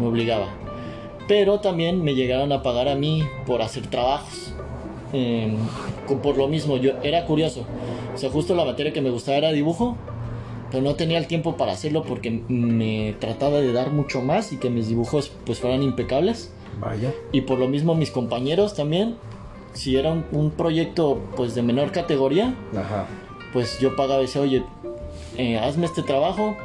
[0.00, 0.48] me obligaba.
[1.28, 4.54] Pero también me llegaron a pagar a mí por hacer trabajos.
[5.12, 5.54] Eh,
[6.06, 7.64] por lo mismo, yo era curioso.
[8.14, 9.96] O sea, justo la materia que me gustaba era dibujo,
[10.70, 14.56] pero no tenía el tiempo para hacerlo porque me trataba de dar mucho más y
[14.58, 16.52] que mis dibujos pues fueran impecables.
[16.80, 17.12] Vaya.
[17.32, 19.16] Y por lo mismo mis compañeros también,
[19.74, 23.06] si era un, un proyecto pues de menor categoría, Ajá.
[23.52, 24.64] pues yo pagaba y decía, oye,
[25.36, 26.56] eh, hazme este trabajo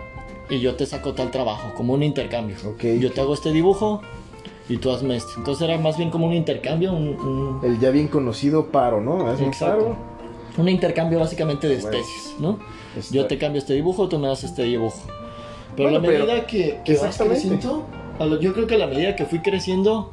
[0.50, 2.56] y yo te saco tal trabajo, como un intercambio.
[2.66, 2.84] Ok.
[3.00, 4.02] Yo te hago este dibujo
[4.70, 5.32] y tú hazme este.
[5.38, 9.28] Entonces era más bien como un intercambio, un, un- El ya bien conocido paro, ¿no?
[9.28, 9.96] Hazme un paro.
[10.58, 11.98] un intercambio básicamente de Bueno.
[11.98, 12.60] especies, ¿no?
[12.98, 14.98] Está- Yo te cambio este dibujo, tú me das este dibujo.
[15.76, 17.86] Pero Bueno, a la medida pero- que, que vas creciendo,
[18.42, 20.12] yo creo que a la medida que fui creciendo,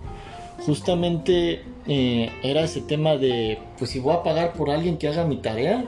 [0.66, 5.24] justamente eh, era ese tema de, pues si voy a pagar por alguien que haga
[5.24, 5.84] mi tarea,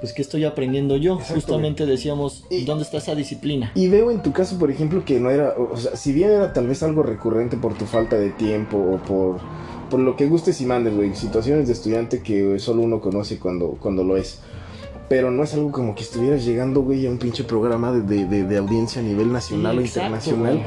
[0.00, 1.18] pues que estoy aprendiendo yo.
[1.18, 3.72] Justamente decíamos, Y- ¿dónde está esa disciplina?
[3.74, 6.52] Y veo en tu caso, por ejemplo, que no era, o sea, si bien era
[6.52, 9.36] tal vez algo recurrente por tu falta de tiempo o por,
[9.90, 13.76] por lo que gustes y mandes, güey, situaciones de estudiante que solo uno conoce cuando,
[13.80, 14.40] cuando lo es.
[15.08, 18.24] Pero no es algo como que estuvieras llegando, güey, a un pinche programa de, de-
[18.26, 20.62] de- de audiencia a nivel nacional Sí, o exacto, internacional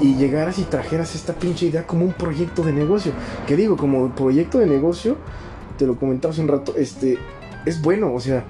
[0.00, 3.10] y, y llegaras y trajeras esta pinche idea como un proyecto de negocio.
[3.48, 5.16] Que digo, como proyecto de negocio,
[5.76, 7.18] te lo comentaba hace un rato, este,
[7.66, 8.44] es bueno, o sea,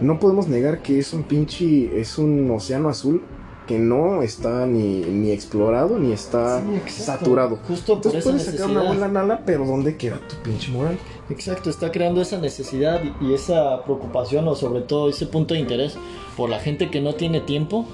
[0.00, 3.22] no podemos negar que es un pinche, es un océano azul
[3.66, 7.58] que no está ni, ni explorado ni está Sí, saturado.
[7.68, 8.86] Justo por esa puedes sacar una necesidad.
[8.88, 10.98] buena nala, pero ¿dónde queda tu pinche moral?
[11.30, 15.94] Exacto, está creando esa necesidad y esa preocupación o sobre todo ese punto de interés
[16.36, 17.86] por la gente que no tiene tiempo,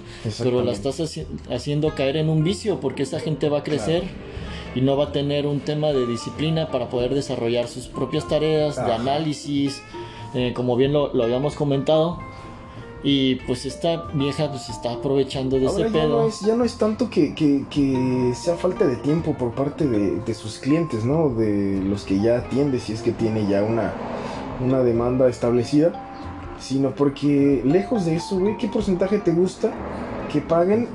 [0.42, 4.04] pero la estás haci- haciendo caer en un vicio porque esa gente va a crecer
[4.74, 8.76] y no va a tener un tema de disciplina para poder desarrollar sus propias tareas
[8.76, 9.82] de análisis,
[10.34, 12.18] eh, como bien lo, lo habíamos comentado.
[13.04, 16.20] Y pues esta vieja pues está aprovechando de Ahora ese ya pedo.
[16.22, 19.86] no, es, ya no es tanto que, que- que sea falta de tiempo por parte
[19.86, 21.28] de, de sus clientes, ¿no?
[21.28, 23.92] De los que ya atiende, si es que tiene ya una,
[24.64, 25.92] una demanda establecida.
[26.58, 29.72] Sino porque lejos de eso, güey, ¿qué porcentaje te gusta
[30.32, 30.88] que paguen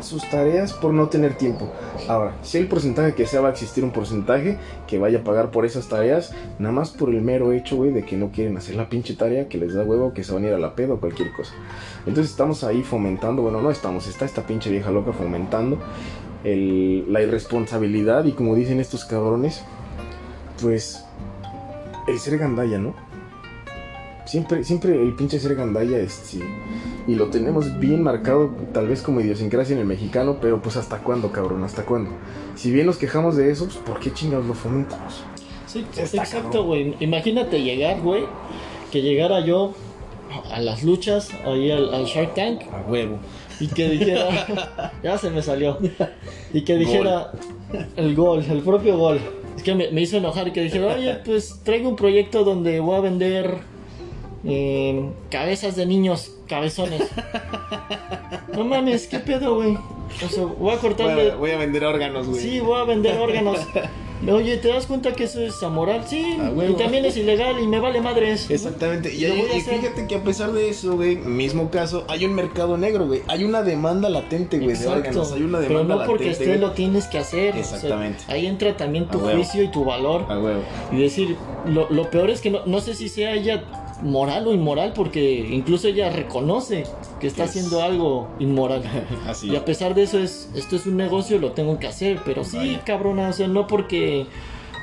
[0.00, 1.70] sus tareas por no tener tiempo?
[2.08, 5.50] Ahora, si el porcentaje que sea va a existir un porcentaje que vaya a pagar
[5.50, 8.76] por esas tareas, nada más por el mero hecho, güey, de que no quieren hacer
[8.76, 10.94] la pinche tarea, que les da huevo, que se van a ir a la pedo
[10.94, 11.52] o cualquier cosa.
[12.06, 15.78] Entonces estamos ahí fomentando, bueno, no estamos, está esta pinche vieja loca fomentando
[16.44, 19.62] la irresponsabilidad y como dicen estos cabrones,
[20.62, 21.04] pues
[22.06, 22.94] el ser gandalla, ¿no?
[24.28, 26.38] Siempre, siempre el pinche ser gandalla, este,
[27.06, 30.98] y lo tenemos bien marcado, tal vez como idiosincrasia en el mexicano, pero pues hasta
[30.98, 32.10] cuándo, cabrón, hasta cuándo.
[32.54, 35.22] Si bien nos quejamos de eso, pues ¿por qué chingados lo fomentamos?
[35.66, 36.94] Sí, Está exacto, güey.
[37.00, 38.24] Imagínate llegar, güey,
[38.92, 39.72] que llegara yo
[40.52, 43.18] a las luchas, ahí al, al Shark Tank, A huevo.
[43.60, 45.78] y que dijera, ya se me salió,
[46.52, 47.32] y que dijera
[47.96, 49.20] el gol, el propio gol.
[49.56, 52.78] Es que me, me hizo enojar y que dijera, oye, pues traigo un proyecto donde
[52.80, 53.77] voy a vender
[54.44, 57.02] eh, cabezas de niños cabezones.
[58.54, 59.76] No mames, ¿qué pedo, güey?
[60.24, 61.34] O sea, voy a cortarle...
[61.34, 62.40] voy a vender órganos, güey.
[62.40, 63.58] Sí, voy a vender órganos.
[64.28, 66.02] Oye, ¿te das cuenta que eso es amoral?
[66.08, 66.72] Sí, huevo.
[66.72, 68.50] y también es ilegal y me vale madres.
[68.50, 72.76] Exactamente, y, hay- fíjate que a pesar de eso, güey, mismo caso, hay un mercado
[72.76, 73.22] negro, güey.
[73.28, 74.98] Hay una demanda latente, güey, de Exacto.
[74.98, 75.32] órganos.
[75.32, 76.58] Hay una Pero demanda no porque esté güey.
[76.58, 77.50] lo tienes que hacer.
[77.50, 78.24] o sea, Exactamente.
[78.26, 80.24] ahí entra también tu juicio y tu valor.
[80.28, 80.62] A huevo.
[80.90, 83.62] Y decir, lo, lo peor es que no, no sé si sea ella
[84.02, 86.84] moral o inmoral, porque incluso ella reconoce
[87.20, 88.82] que está es- haciendo algo inmoral.
[89.26, 89.50] Así.
[89.50, 92.20] Y a pesar de eso, es esto es un negocio, lo tengo que hacer.
[92.24, 94.26] Pero sí, cabrona, o sea, no porque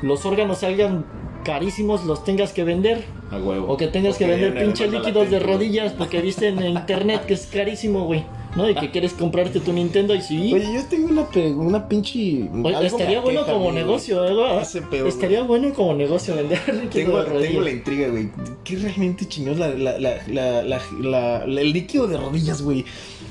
[0.01, 1.06] los órganos salgan
[1.43, 3.06] carísimos, los tengas que vender.
[3.32, 3.71] A huevo.
[3.71, 7.36] O que tengas que Porque vender pinche líquidos de rodillas porque viste en internet que
[7.36, 8.23] es carísimo, güey.
[8.55, 8.69] ¿No?
[8.69, 10.53] Y que quieres comprarte tu Nintendo y sí.
[10.53, 12.49] Oye, yo tengo una, una pinche.
[12.63, 13.75] Oye, estaría bueno como güey.
[13.75, 14.61] negocio, ¿eh?
[14.61, 16.59] Ese pedo, Estaría bueno como negocio vender
[16.91, 18.29] Tengo, tengo la intriga, güey.
[18.63, 22.85] ¿Qué realmente chingón la, la, la, la, la, la- la- el líquido de rodillas, güey?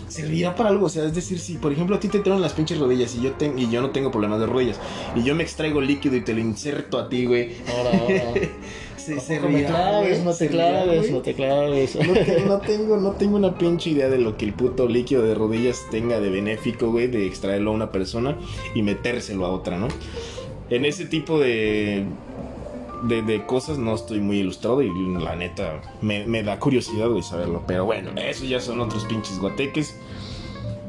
[0.08, 0.87] ¿Servirá para algo?
[0.87, 3.22] O sea, es decir, si por ejemplo a ti te traen las pinches rodillas y
[3.22, 4.78] yo, ten- y yo no tengo problemas de rodillas
[5.16, 7.52] y yo me extraigo líquido y te lo inserto a ti, güey.
[7.76, 8.40] Ahora, ahora.
[9.04, 11.96] Se, Tampoco me claves, no te claves, no te claves.
[11.96, 15.22] No, te- no tengo, no tengo una pinche idea de lo que el puto líquido
[15.22, 18.36] de rodillas tenga de benéfico, güey, de extraerlo a una persona
[18.74, 19.88] y metérselo a otra, ¿no?
[20.70, 22.04] En ese tipo de,
[23.02, 24.90] de, de cosas no estoy muy ilustrado y
[25.22, 27.62] la neta me, me da curiosidad, güey, saberlo.
[27.66, 29.96] Pero bueno, eso ya son otros pinches guateques.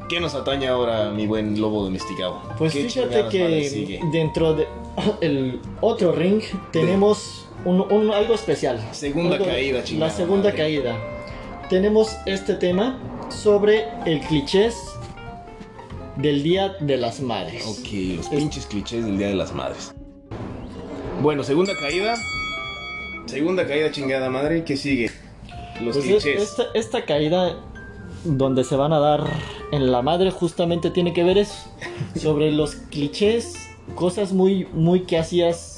[0.08, 2.40] ¿Qué nos atañe ahora, mi buen lobo domesticado?
[2.58, 4.66] Pues ¿Qué fíjate que dentro de
[5.20, 8.80] el otro ring tenemos un, un- algo especial.
[8.92, 10.56] Segunda Algo- caída, chingada La segunda madre.
[10.56, 10.96] caída.
[11.68, 12.98] Tenemos este tema
[13.28, 14.76] sobre el clichés
[16.16, 17.66] del Día de las Madres.
[17.66, 19.92] Ok, los pinches clichés del Día de las Madres.
[21.20, 22.14] Bueno, segunda caída.
[23.26, 24.64] Segunda caída, chingada madre.
[24.64, 25.10] ¿Qué sigue?
[25.82, 26.42] Los Pues es- clichés.
[26.42, 27.56] esta, esta caída
[28.24, 29.24] donde se van a dar
[29.72, 31.68] en la madre justamente tiene que ver eso.
[32.14, 33.54] Sobre los clichés,
[33.94, 35.75] cosas muy, muy que hacías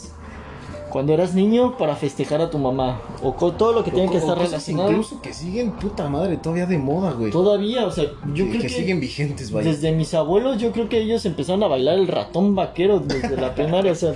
[0.91, 3.01] cuando eras niño para festejar a tu mamá.
[3.23, 4.91] O con todo lo que tiene que estar relacionado.
[4.91, 7.31] Incluso que siguen, puta madre, todavía de moda, güey.
[7.31, 9.71] Todavía, o sea, yo que, creo que que, siguen vigentes, vaya.
[9.71, 13.55] desde mis abuelos, yo creo que ellos empezaron a bailar el ratón vaquero desde la
[13.55, 14.15] primaria, o sea,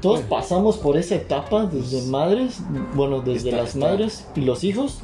[0.00, 2.58] todos pasamos por esa etapa desde madres,
[2.94, 4.98] bueno, desde Está- las está- madres y los hijos.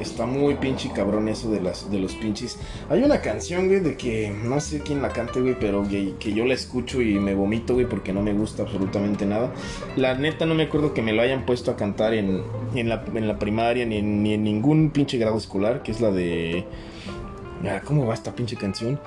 [0.00, 2.58] Está muy pinche cabrón eso de las de los pinches.
[2.90, 6.44] Hay una canción, güey, de que no sé quién la cante, güey, pero que, yo
[6.44, 9.52] la escucho y me vomito, güey, porque no me gusta absolutamente nada.
[9.96, 12.42] La neta no me acuerdo que me lo hayan puesto a cantar en,
[12.74, 16.00] en, la, en la primaria ni en, ni en ningún pinche grado escolar, que es
[16.00, 16.64] la de...
[17.64, 19.00] Ah, ¿Cómo va esta pinche canción?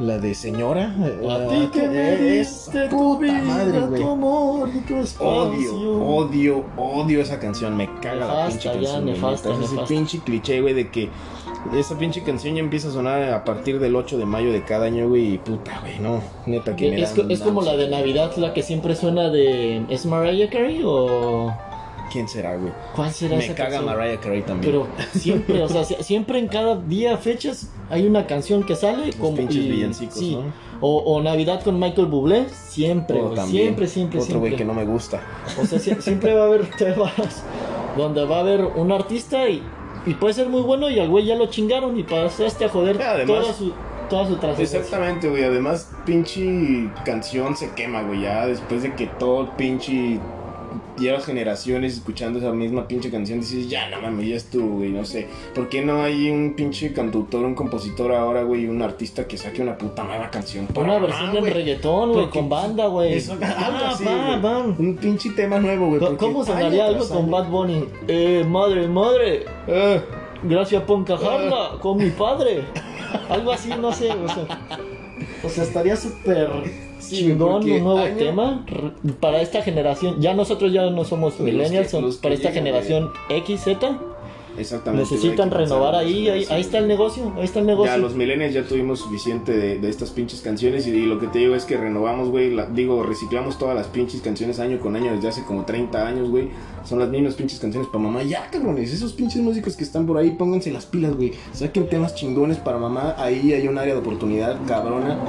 [0.00, 0.94] La de señora.
[1.28, 5.74] A ti que me Eh, diste esa tu vida, madre, tu amor y tu espacio.
[5.74, 7.76] Odio, odio, odio esa canción.
[7.76, 9.04] Me caga la pinche canción.
[9.06, 9.52] nefasta.
[9.52, 11.08] Es ese pinche cliché, güey, de que
[11.76, 14.86] esa pinche canción ya empieza a sonar a partir del 8 de mayo de cada
[14.86, 15.34] año, güey.
[15.34, 16.20] Y puta, güey, no.
[16.46, 17.88] Neta que me Es, dan es como la de.
[17.88, 19.82] Navidad, la que siempre suena de...
[19.88, 21.52] ¿Es Mariah Carey o...?
[22.10, 22.72] ¿Quién será, güey?
[22.96, 23.86] ¿Cuál será Me esa caga canción?
[23.96, 24.72] Mariah Carey también.
[24.72, 29.12] Pero siempre, o sea, si- siempre en cada día, fechas, hay una canción que sale
[29.14, 30.34] como pinches y- villancicos, sí.
[30.36, 30.44] ¿no?
[30.80, 33.62] O, o Navidad con Michael Bublé, siempre, Oh, güey, también.
[33.64, 35.20] siempre, siempre, Otro güey que no me gusta.
[35.60, 37.12] O sea, sie- siempre va a haber temas
[37.96, 39.60] donde va a haber un artista y,
[40.06, 43.02] y puede ser muy bueno y al güey ya lo chingaron y pasaste a joder
[43.02, 43.72] además- toda su,
[44.08, 44.78] toda su trascendencia.
[44.78, 45.42] Exactamente, güey.
[45.44, 48.22] Además, pinche canción se quema, güey.
[48.22, 50.20] Ya después de que todo el pinche.
[50.98, 53.40] Lleva generaciones escuchando esa misma pinche canción.
[53.40, 54.90] Dices, ya no mames, ya estuvo, güey.
[54.90, 55.28] No sé.
[55.54, 58.66] ¿Por qué no hay un pinche cantautor, un compositor ahora, güey?
[58.66, 60.66] Un artista que saque una puta nueva canción.
[60.66, 61.52] para Una versión güey?
[61.52, 63.14] reggaetón, güey, con banda, güey.
[63.14, 64.42] Eso, Ah, así, va, güey.
[64.42, 64.58] va.
[64.58, 66.16] Un pinche tema nuevo, güey.
[66.16, 67.84] ¿Cómo sonaría algo con Bad Bunny?
[68.08, 69.44] Eh, madre, madre.
[69.66, 70.00] Eh,
[70.42, 72.64] gracias por encajarla con mi padre.
[73.28, 74.44] Algo así, no sé, o sea.
[75.44, 76.48] O sea, estaría súper
[77.10, 78.64] chingón un nuevo año- tema
[79.20, 80.20] para esta generación.
[80.20, 83.98] Ya nosotros ya no somos Los millennials, son los que para esta generación X, Z.
[84.58, 85.08] Exactamente.
[85.14, 87.92] Necesitan renovar ahí, ahí, está el negocio, ahí está el negocio.
[87.92, 91.28] Ya los millennials ya tuvimos suficiente de, de estas pinches canciones y, y lo que
[91.28, 95.12] te digo es que renovamos, güey, digo, reciclamos todas las pinches canciones año con año
[95.14, 96.48] desde hace como 30 años, güey.
[96.84, 98.24] Son las mismas pinches canciones para mamá.
[98.24, 101.34] Ya, cabrones, esos pinches músicos que están por ahí, pónganse las pilas, güey.
[101.52, 103.14] Saquen temas chingones para mamá.
[103.16, 105.20] Ahí hay un área de oportunidad cabrona.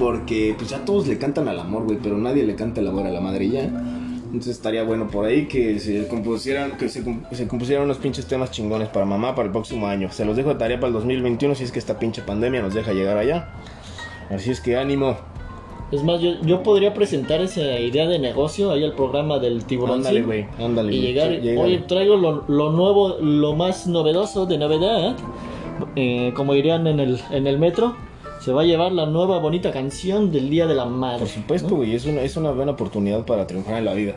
[0.00, 3.06] Porque pues ya todos le cantan al amor, güey, pero nadie le canta el amor
[3.06, 3.64] a la madre ya.
[3.64, 8.50] Entonces estaría bueno por ahí que se compusieran, que se, se compusieran unos pinches temas
[8.50, 10.10] chingones para mamá para el próximo año.
[10.10, 12.72] Se los dejo de tarea para el 2021 si es que esta pinche pandemia nos
[12.72, 13.50] deja llegar allá.
[14.30, 15.18] Así es que ánimo.
[15.92, 19.98] Es más, yo, yo podría presentar esa idea de negocio ahí al programa del tiburón.
[19.98, 20.46] Ándale, güey.
[20.58, 20.94] Ándale.
[20.94, 25.16] Y llegar, Sí, oye, traigo lo, lo nuevo, lo más novedoso de Navidad.
[25.96, 27.96] Eh, como dirían en el, en el metro,
[28.40, 31.18] se va a llevar la nueva bonita canción del Día de la Madre.
[31.20, 31.76] Por supuesto, ¿no?
[31.76, 34.16] güey, es una, es una buena oportunidad para triunfar en la vida.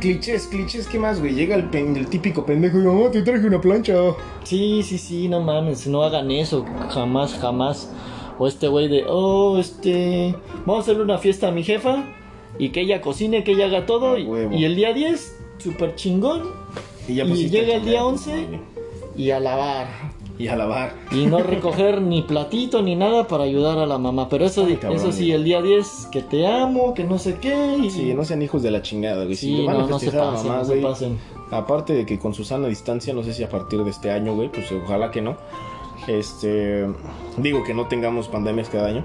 [0.00, 1.34] Clichés, clichés, ¿qué más, güey?
[1.34, 3.94] Llega el, pen- el típico pendejo y mamá, te traje una plancha.
[4.44, 7.90] Sí, sí, sí, no mames, no hagan eso, jamás, jamás.
[8.38, 10.34] O este güey de, oh, este,
[10.66, 12.04] vamos a hacerle una fiesta a mi jefa
[12.58, 14.18] y que ella cocine, que ella haga todo.
[14.18, 16.42] Y, el día 10, súper chingón.
[17.08, 18.30] Y, ya Y llega el día chambear, 11.
[18.46, 18.60] güey.
[19.16, 19.86] Y a lavar.
[20.38, 20.92] Y a lavar.
[21.12, 24.28] Y no recoger ni platito ni nada para ayudar a la mamá.
[24.28, 27.38] Pero eso, Ay, cabrón, eso sí, el día 10, que te amo, que no sé
[27.40, 27.76] qué.
[27.82, 27.90] Y...
[27.90, 29.36] Sí, no sean hijos de la chingada, güey.
[29.36, 31.18] si Sí, le van no, a no se a pasen, mamá, no se güey, pasen.
[31.50, 34.34] Aparte de que con su sana distancia, no sé si a partir de este año,
[34.34, 35.36] güey, pues ojalá que no.
[36.08, 36.86] Este,
[37.38, 39.04] digo que no tengamos pandemias cada año,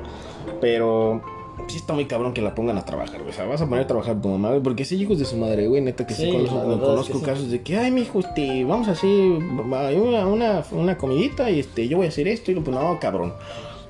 [0.60, 1.22] pero
[1.68, 3.30] sí está muy cabrón que la pongan a trabajar, güey.
[3.30, 5.26] O sea, vas a poner a trabajar a tu mamá, güey, porque sí, hijos de
[5.26, 7.26] su madre, güey, neta que sí, Sí, conozco, la verdad conozco es que sí.
[7.26, 11.88] casos de que, ay, mijo, este, vamos a hacer una, una, una comidita y este,
[11.88, 13.34] yo voy a hacer esto y lo, pues no, cabrón,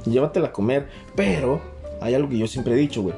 [0.05, 1.61] llévatela a comer, pero
[2.01, 3.15] hay algo que yo siempre he dicho, güey.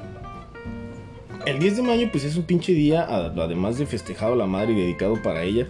[1.46, 4.72] El 10 de mayo, pues es un pinche día, además de festejado a la madre
[4.74, 5.68] y dedicado para ella.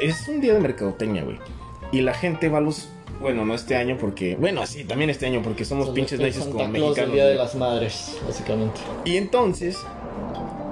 [0.00, 1.38] Es un día de mercadotecnia, güey.
[1.92, 2.88] Y la gente va a los.
[3.20, 4.36] Bueno, no este año porque.
[4.36, 7.14] Bueno, sí, también este año porque somos Son pinches el Santa como Claus mexicanos.
[7.14, 8.80] Día de las Madres, básicamente.
[9.04, 9.78] Y entonces,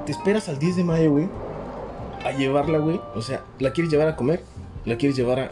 [0.04, 1.28] te esperas al 10 de mayo, güey,
[2.24, 3.00] a llevarla, güey.
[3.14, 4.42] O sea, la quieres llevar a comer,
[4.84, 5.50] la quieres llevar a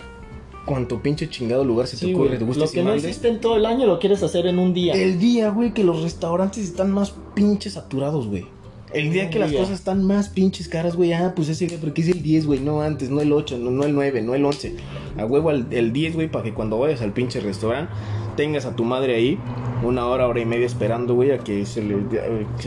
[0.67, 2.39] cuanto pinche chingado lugar se te Sí, ocurre, güey.
[2.39, 4.73] te gusta Lo que no existe en todo el año lo quieres hacer en un
[4.73, 4.95] día.
[4.95, 8.47] El día, güey, que los restaurantes están más pinches saturados, güey.
[8.95, 9.61] El día que las día.
[9.61, 11.13] cosas están más pinches caras, güey.
[11.13, 12.61] Ah, pues ese día, porque es el 10, güey.
[12.61, 14.77] No antes, no el 8, no, no el 9, no el 11.
[15.19, 17.93] A huevo el, el 10, güey, para que cuando vayas al pinche restaurante
[18.37, 19.39] tengas a tu madre ahí
[19.85, 21.95] una hora, hora y media esperando, güey, a que se le,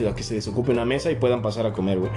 [0.08, 2.12] a que se desocupe una mesa y puedan pasar a comer, güey.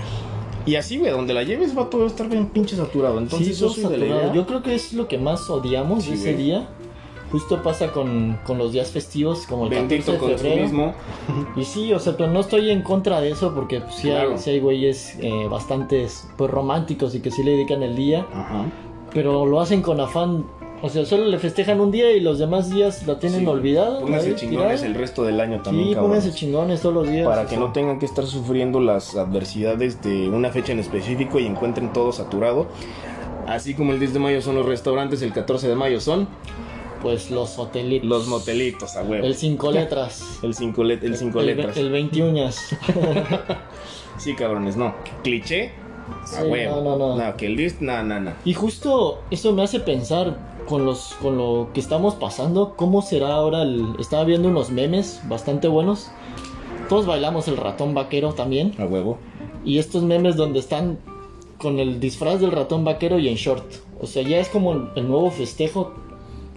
[0.66, 3.18] Y así, güey, donde la lleves va todo a estar bien pinche saturado.
[3.18, 4.22] Entonces, sí, yo todo soy de la saturado.
[4.24, 6.44] idea- Yo creo que es lo que más odiamos Sí, de ese güey.
[6.44, 6.68] día.
[7.30, 10.94] Justo pasa con, con los días festivos como el Bendito 14 de febrero.
[11.56, 14.32] Y sí, o sea, pero no estoy en contra de eso porque pues, sí, Claro.
[14.32, 18.26] hay, sí hay güeyes eh, bastantes pues, románticos y que sí le dedican el día,
[18.34, 18.64] Ajá.
[19.14, 20.44] pero lo hacen con afán.
[20.82, 23.46] O sea, solo le festejan un día y los demás días la tienen Sí.
[23.46, 24.00] olvidada.
[24.00, 27.26] Pónganse chingones el resto del año también, Sí, pónganse chingones todos los días.
[27.28, 27.58] para que sea.
[27.60, 32.12] no tengan que estar sufriendo las adversidades de una fecha en específico y encuentren todo
[32.12, 32.66] saturado.
[33.46, 36.28] Así como el 10 de mayo son los restaurantes, el 14 de mayo son
[37.02, 38.08] Pues los hotelitos.
[38.08, 39.24] los motelitos, a huevo.
[39.26, 40.38] El cinco letras.
[40.42, 41.76] El cinco, let- el cinco el, letras.
[41.76, 42.76] El 20 uñas.
[44.18, 44.94] Sí, cabrones, no.
[45.22, 45.72] Cliché,
[46.22, 46.82] a Sí, huevo.
[46.82, 47.36] no, no, no.
[47.38, 48.32] que el 10, no, no, no.
[48.44, 50.36] Y justo eso me hace pensar
[50.68, 55.20] con los con lo que estamos pasando, cómo será ahora el estaba viendo unos memes
[55.26, 56.10] bastante buenos.
[56.90, 59.16] Todos bailamos el ratón vaquero también A huevo.
[59.64, 60.98] y estos memes donde están
[61.58, 63.64] con el disfraz del ratón vaquero y en short.
[64.02, 65.94] O sea, ya es como el, el nuevo festejo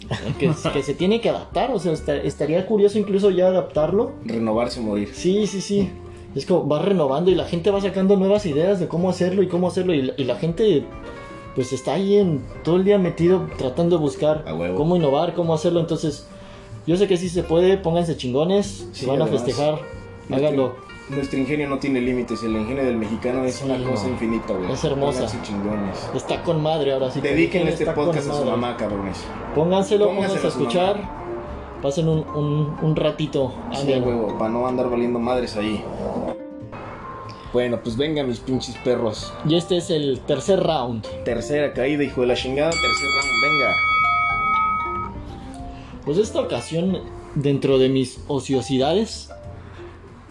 [0.40, 4.12] que, que se tiene que adaptar, o sea, esta- estaría curioso incluso ya adaptarlo.
[4.26, 5.10] Renovarse o morir.
[5.14, 5.90] Sí, sí, sí.
[6.36, 9.48] Es como va renovando y la gente va sacando nuevas ideas de cómo hacerlo y
[9.48, 9.94] cómo hacerlo.
[9.94, 10.84] Y la, y la gente,
[11.56, 14.44] pues está ahí en todo el día metido tratando de buscar
[14.76, 15.80] cómo innovar, cómo hacerlo.
[15.80, 16.26] Entonces,
[16.88, 18.88] yo sé que sí se puede, pónganse chingones.
[18.94, 19.80] Si Sí, van a festejar,
[20.32, 20.76] háganlo.
[21.10, 24.72] Nuestro ingenio no tiene límites, el ingenio del mexicano es Sí, una cosa infinita, güey.
[24.72, 25.28] Es hermosa.
[25.44, 26.10] Chingones.
[26.16, 27.20] Está con madre ahora sí.
[27.22, 29.18] que Dediquen este podcast a su mamá, cabrones.
[29.54, 31.24] Pónganselo, pónganse a escuchar.
[31.82, 33.54] Pasen un, un, un ratito.
[33.74, 35.84] Sí, huevo, para no andar valiendo madres ahí.
[37.52, 39.34] Bueno, pues venga, mis pinches perros.
[39.48, 41.06] Y este es el tercer round.
[41.26, 42.72] Tercera caída, hijo de la chingada.
[42.72, 43.76] Tercer round, venga.
[46.06, 47.00] Pues esta ocasión,
[47.36, 49.30] dentro de mis ociosidades,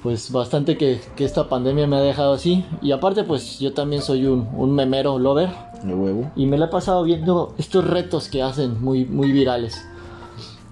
[0.03, 2.65] pues bastante que, que esta pandemia me ha dejado así.
[2.83, 5.51] Y aparte, pues yo también soy un, un memero lover.
[5.83, 6.31] De huevo.
[6.35, 9.87] Y me la he pasado viendo estos retos que hacen muy, muy virales.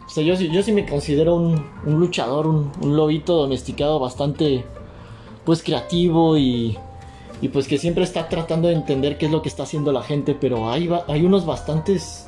[0.06, 4.64] O sea, yo, yo sí me considero un, un luchador, un, un lobito domesticado bastante,
[5.44, 6.76] pues creativo y,
[7.40, 10.02] y pues que siempre está tratando de entender qué es lo que está haciendo la
[10.02, 10.34] gente.
[10.34, 12.26] Pero hay, hay unos bastantes,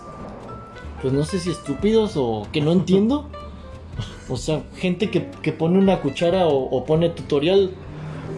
[1.00, 3.26] pues no sé si estúpidos o que no entiendo.
[4.28, 7.70] O sea, gente que, que pone una cuchara o, o pone tutorial,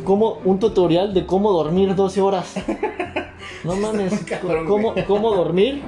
[0.05, 2.55] como un tutorial de cómo dormir 12 horas.
[3.65, 5.83] No mames, Cabrón, ¿cómo, cómo dormir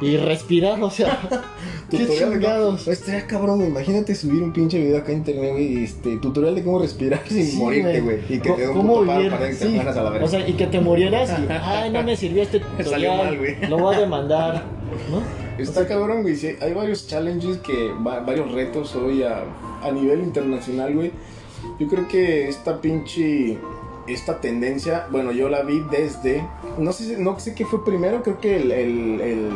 [0.00, 1.18] y respirar, o sea,
[1.98, 2.80] Tutorial de chingados.
[2.82, 3.68] cómo- Estaría cabrón, güey.
[3.70, 5.84] Imagínate subir un pinche video acá a internet, güey.
[5.84, 8.18] Este, tutorial de cómo respirar sin Sí, morirte, güey.
[8.28, 9.72] Y que te dé un ¿Cómo puto paro para que te Sí.
[9.74, 10.26] mueras a la verga.
[10.26, 13.38] O sea, y que te murieras y, ay, no me sirvió este tutorial, Salió mal,
[13.38, 13.56] güey.
[13.68, 14.64] lo voy a demandar,
[15.10, 15.22] ¿no?
[15.62, 16.34] Está cabrón, güey.
[16.36, 19.44] sí, hay varios challenges que, va- varios retos hoy a,
[19.82, 21.12] a nivel internacional, güey.
[21.78, 23.56] Yo creo que esta pinche,
[24.08, 26.44] esta tendencia, bueno, yo la vi desde,
[26.78, 29.50] no sé, no sé qué fue primero, creo que el, el, el-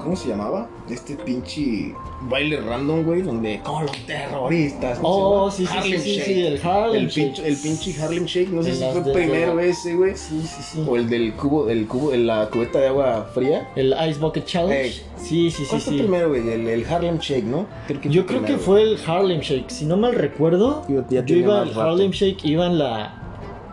[0.00, 0.68] ¿cómo se llamaba?
[0.88, 4.98] Este pinche baile random, güey, donde, como los terroristas.
[4.98, 6.24] ¿cómo se Oh, sí, sí, sí, Harlem sí, Shake.
[6.24, 7.24] sí, el Harlem El Shake.
[7.26, 10.16] pinche, el pinche Harlem Shake, no sé si fue de- primero de- ese, güey.
[10.16, 10.84] Sí, sí, sí.
[10.88, 13.68] O el del cubo, el cubo, en la cubeta de agua fría.
[13.76, 14.80] El Ice Bucket Challenge.
[14.86, 15.02] Ey.
[15.16, 15.98] Sí, sí, sí, ¿Cuál fue sí.
[15.98, 16.48] primero, güey?
[16.48, 17.66] El, el Harlem Shake, ¿no?
[17.86, 19.70] Creo Yo creo que primero, fue el Harlem Shake.
[19.70, 21.80] Si no mal recuerdo, Yo ya yo tenía iba más al rato.
[21.90, 23.14] Harlem Shake, iba en la,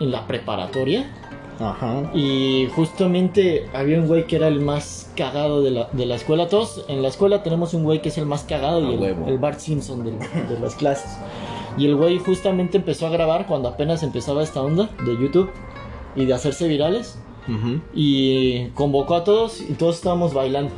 [0.00, 1.06] en la preparatoria.
[1.60, 2.10] Ajá.
[2.14, 6.48] Y justamente había un güey que era el más cagado de la, de la escuela.
[6.48, 9.58] Todos en la escuela tenemos un güey que es el más cagado y el, Bart
[9.58, 11.18] Simpson de, de las clases.
[11.76, 15.50] Y el güey justamente empezó a grabar cuando apenas empezaba esta onda de YouTube
[16.16, 17.18] y de hacerse virales.
[17.94, 20.74] Y convocó a todos y todos estábamos bailando.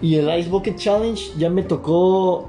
[0.00, 2.48] Y el Ice Bucket Challenge ya me tocó,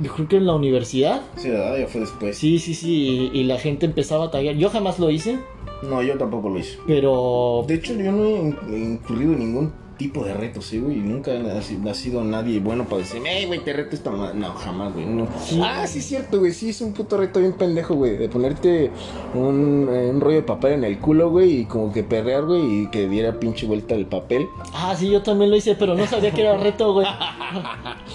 [0.00, 1.20] yo creo que en la universidad.
[1.36, 1.76] Sí, ¿verdad?
[1.78, 2.38] Ya fue después.
[2.38, 3.30] Sí, sí, sí.
[3.34, 4.56] Y, y la gente empezaba a taggear.
[4.56, 5.38] Yo jamás lo hice,
[5.82, 6.78] No, yo tampoco lo hice.
[6.86, 8.56] pero De hecho, yo no he in-
[8.92, 10.96] incurrido en ningún tipo de reto, sí, güey.
[10.96, 14.32] Nunca ha si- ha sido nadie bueno para decirme, hey, güey, te reto esta ma-".
[14.32, 15.04] No, jamás, güey.
[15.04, 15.28] No.
[15.44, 15.60] Sí.
[15.62, 16.52] Ah, sí, es cierto, güey.
[16.52, 18.16] Sí, es un puto reto bien pendejo, güey.
[18.16, 18.90] De ponerte
[19.34, 21.60] un, eh, un rollo de papel en el culo, güey.
[21.60, 22.84] Y como que perrear, güey.
[22.84, 24.48] Y que diera pinche vuelta el papel.
[24.72, 27.06] Ah, sí, yo también lo hice, pero no sabía que era reto, güey.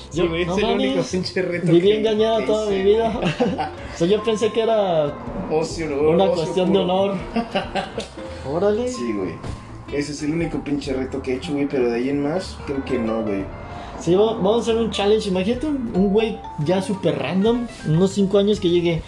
[0.09, 3.19] Sí, Yo- güey, no es el único pinche reto Viví que engañada toda mi vida.
[3.93, 5.13] o sea, yo pensé que era
[5.51, 7.15] una Ocio cuestión de honor.
[8.49, 8.87] Órale.
[8.87, 9.33] Sí, güey.
[9.93, 11.67] Ese es el único pinche reto que he hecho, güey.
[11.67, 13.43] Pero de ahí en más, creo que no, güey.
[13.99, 15.29] Sí, va- vamos a hacer un challenge.
[15.29, 19.01] Imagínate un güey ya súper random, unos 5 años que llegue.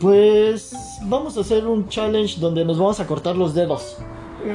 [0.00, 0.74] Pues
[1.04, 3.96] vamos a hacer un challenge donde nos vamos a cortar los dedos.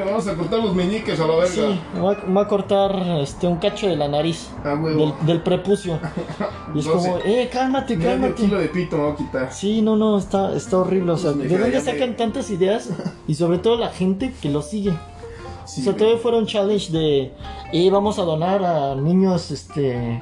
[0.06, 1.62] vamos a cortar los meñiques a la Sí,
[1.96, 4.50] me voy a, cortar este, un cacho de la nariz.
[4.64, 5.16] Ah, Del, huevo.
[5.26, 6.00] del prepucio.
[6.76, 8.36] Y es como, eh, cálmate, cálmate.
[8.36, 9.52] kilo de pito me voy a quitar.
[9.52, 11.12] Sí, no, no, está, está horrible.
[11.14, 12.90] O sea, Pues ¿de dónde sacan me- tantas ideas?
[13.28, 14.94] Y sobre todo la gente que lo sigue.
[15.66, 17.32] Sí, o sea, todavía fuera un challenge de,
[17.74, 20.22] eh, vamos a donar a niños, este,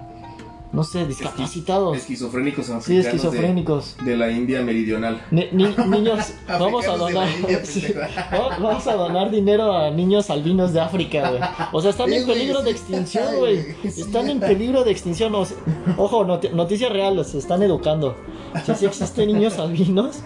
[0.71, 1.97] no sé, discapacitados.
[1.97, 3.97] Esquizofrénicos Sí, esquizofrénicos.
[4.04, 5.19] De, de la India meridional.
[5.32, 7.28] Ni- ni- niños, vamos a donar,
[7.63, 7.93] sí,
[8.32, 11.41] vamos a donar dinero a niños albinos de África, güey.
[11.71, 13.65] O sea, están en peligro de extinción, güey.
[13.84, 15.34] Están en peligro de extinción.
[15.34, 15.58] o sea,
[15.97, 18.15] ojo, noti- noticias reales, se están educando.
[18.54, 20.19] O sea, si existen niños albinos,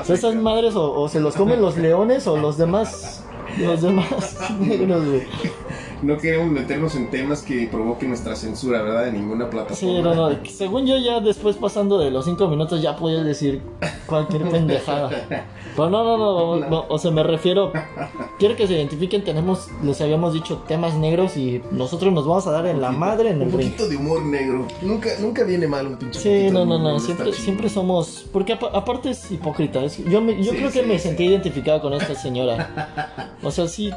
[0.00, 3.24] o sea, esas madres o, o se los comen los leones o los demás,
[3.58, 5.22] los demás negros, güey.
[5.22, 5.87] No
[6.20, 9.04] queremos meternos en temas que provoquen nuestra censura, ¿verdad?
[9.06, 9.76] De ninguna plataforma.
[9.96, 10.38] Sí, no, no.
[10.46, 13.60] Según yo, ya después pasando de los cinco minutos, ya puedes decir
[14.06, 15.10] cualquier pendejada.
[15.76, 16.16] Pero no, no,
[16.58, 17.72] no, no, O sea, me refiero.
[18.38, 19.24] Quiero que se identifiquen.
[19.24, 23.30] Tenemos, les habíamos dicho, temas negros y nosotros nos vamos a dar en la madre
[23.30, 23.70] en el Un ring.
[23.70, 24.66] poquito de humor negro.
[24.82, 26.98] Nunca, nunca viene mal un pinche Sí, no, no, no.
[27.00, 28.26] Siempre, siempre somos.
[28.32, 29.82] Porque apa- aparte es hipócrita.
[29.84, 31.08] es- yo me- yo Sí, creo que sí, me sí.
[31.08, 33.26] sentí identificado con esta señora.
[33.42, 33.90] O sea, sí.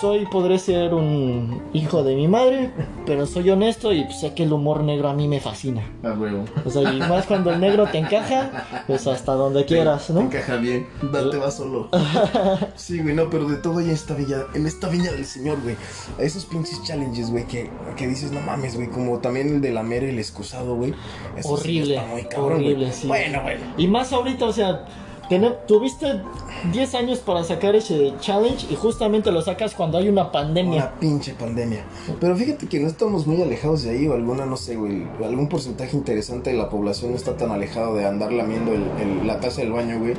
[0.00, 2.70] soy, podré ser un hijo de mi madre,
[3.04, 5.82] pero soy honesto y sé que el humor negro a mí me fascina.
[6.02, 6.44] A huevo.
[6.64, 10.20] O sea, y más cuando el negro te encaja, pues hasta donde quieras, ¿no?
[10.22, 10.86] Encaja bien.
[11.12, 11.88] Date va solo.
[12.76, 15.76] Sí, güey, no, pero de todo en esta villa, en esta viña del señor, güey.
[16.18, 19.82] Esos pinches challenges, güey, que, que dices, no mames, güey, como también el de la
[19.82, 20.92] mera y el excusado, güey.
[21.36, 22.72] Sí Horrible, está muy cabrón, güey.
[22.74, 23.06] horrible, sí.
[23.08, 23.60] Bueno, bueno.
[23.76, 24.84] Y más ahorita, o sea,
[25.66, 26.20] tuviste
[26.72, 30.76] 10 años para sacar ese challenge y justamente lo sacas cuando hay una pandemia.
[30.84, 31.84] Una pinche pandemia.
[32.20, 35.06] Pero fíjate que no estamos muy alejados de ahí, o alguna, no sé, güey.
[35.24, 39.26] Algún porcentaje interesante de la población no está tan alejado de andar lamiendo el- el-
[39.26, 40.14] la taza del baño, güey.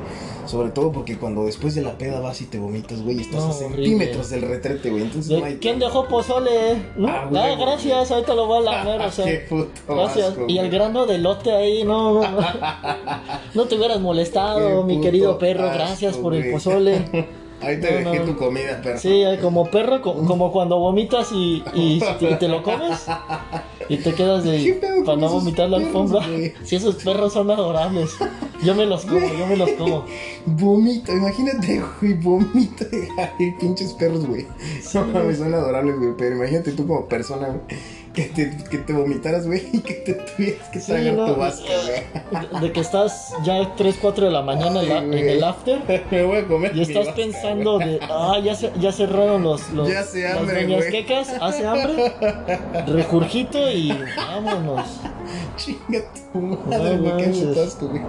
[0.47, 3.51] Sobre todo porque cuando después de la peda vas y te vomitas, güey, estás No,
[3.51, 3.75] a horrible.
[3.75, 5.03] centímetros del retrete, güey.
[5.03, 5.57] Entonces no De- hay.
[5.57, 6.51] ¿Quién dejó pozole?
[6.95, 7.07] ¿No?
[7.09, 9.25] Ah, Ah, huevo, gracias, ahorita lo voy a lamer, o sea.
[9.25, 10.29] Qué puto Gracias.
[10.29, 10.77] asco, y el güey.
[10.79, 12.37] grano de lote ahí, no, no, no.
[13.53, 15.65] No te hubieras molestado, mi querido perro.
[15.65, 16.53] asco, Gracias por el güey.
[16.53, 17.05] pozole.
[17.62, 18.32] Ahí te No, dejé no.
[18.34, 18.99] tu comida, perro.
[18.99, 23.05] Sí, como perro, co- como cuando vomitas y, y, y te lo comes
[23.89, 26.26] y te quedas ¿Qué de para no vomitar la alfombra.
[26.28, 26.53] güey?
[26.64, 28.12] Si esos perros son adorables.
[28.64, 30.05] Yo me los como, yo me los como.
[30.45, 32.86] Vomito, imagínate, güey, vomito.
[33.18, 34.45] Ay, pinches perros, güey.
[34.93, 36.12] No mames, son adorables, güey.
[36.18, 37.62] Pero imagínate tú como persona, güey,
[38.18, 41.36] que te, que te vomitaras, güey, y que te tuvieras que Sí, tragar no, tu
[41.39, 42.61] vasco, güey.
[42.61, 45.80] de, que estás ya 3, 4 de la mañana en, la- Ay, en el after
[46.11, 46.76] Me voy a comer.
[46.76, 50.65] y estás vasca, pensando de, ah, ya, se- ya cerraron los, los Ya las hambre,
[50.65, 50.89] güey.
[50.91, 52.11] quecas, hace hambre,
[52.88, 54.82] regurgito y vámonos.
[55.57, 55.99] Chinga
[56.34, 57.43] tu madre, güey, qué manches.
[57.45, 58.01] putasco, güey.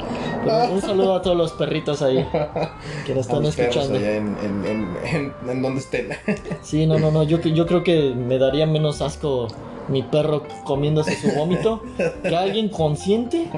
[0.72, 2.26] Un saludo a todos los perritos ahí
[3.06, 3.98] que nos A están perros escuchando.
[3.98, 4.96] allá en, en, en,
[5.44, 6.08] en, en donde estén.
[6.62, 7.24] Sí, no, no, no.
[7.24, 9.48] Yo, yo creo que me daría menos asco
[9.88, 11.82] mi perro comiéndose su vómito
[12.22, 13.50] que alguien consciente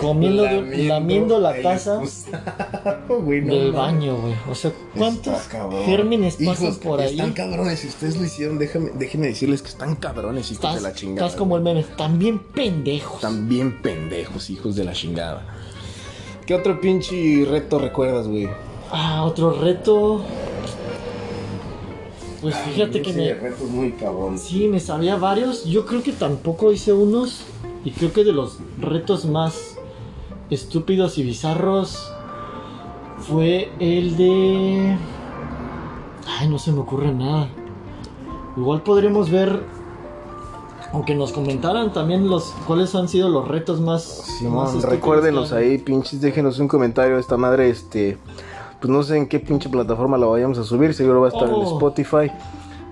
[0.00, 4.34] comiendo lamiendo la taza excusado, güey, no del baño, güey.
[4.50, 5.48] O sea, ¿cuántos
[5.84, 7.12] gérmenes pasan Hijos, por ahí?
[7.12, 10.80] Están cabrones, si ustedes lo hicieron, déjame, déjenme decirles que están cabrones, hijos Estás, de
[10.80, 11.26] la chingada.
[11.26, 13.16] estás como el meme, también pendejos.
[13.16, 15.46] Están bien pendejos, hijos de la chingada.
[16.46, 18.48] ¿Qué otro pinche reto recuerdas, güey?
[18.90, 20.22] Ah, otro reto.
[22.42, 23.32] Pues fíjate que me.
[23.34, 24.36] retos muy cabrón.
[24.38, 25.64] Sí, me sabía varios.
[25.64, 27.42] Yo creo que tampoco hice unos.
[27.84, 29.76] Y creo que de los retos más
[30.50, 32.12] estúpidos y bizarros
[33.18, 34.96] fue el de.
[36.38, 37.48] Ay, no se me ocurre nada.
[38.56, 39.62] Igual podremos ver.
[40.92, 44.26] Aunque nos comentaran también los cuáles han sido los retos más.
[44.42, 47.18] más recuérdenos que han- ahí, pinches, déjenos un comentario.
[47.18, 48.18] Esta madre, este,
[48.82, 50.92] pues no sé en qué pinche plataforma la vayamos a subir.
[50.92, 51.74] Seguro va a estar en Oh.
[51.74, 52.32] Spotify,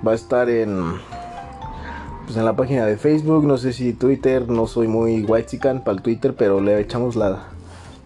[0.07, 0.85] va a estar en,
[2.27, 3.45] pues en la página de Facebook.
[3.45, 7.43] No sé si Twitter, no soy muy whitezican para el Twitter, pero le echamos la,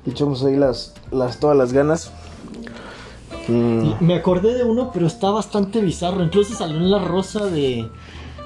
[0.06, 2.10] le echamos ahí las, las todas las ganas.
[3.48, 6.22] Mm, Me acordé de uno, pero está bastante bizarro.
[6.24, 7.86] Incluso salió en la rosa de,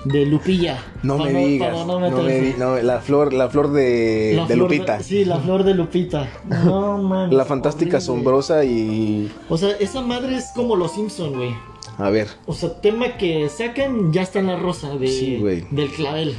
[0.04, 0.78] de Lupilla.
[1.02, 4.46] no Para me digas, para no, me di- no, la flor, la flor de, La
[4.46, 5.00] de flor Lupita.
[5.00, 6.28] sí, la flor de Lupita.
[6.64, 7.36] No, man.
[7.36, 7.98] La fantástica horrible.
[7.98, 9.30] asombrosa y...
[9.48, 11.50] O sea, esa madre es como los Simpson, güey.
[11.98, 15.36] A ver, O sea, tema que sacan ya está en la rosa de, Sí,
[15.72, 16.34] del clavel.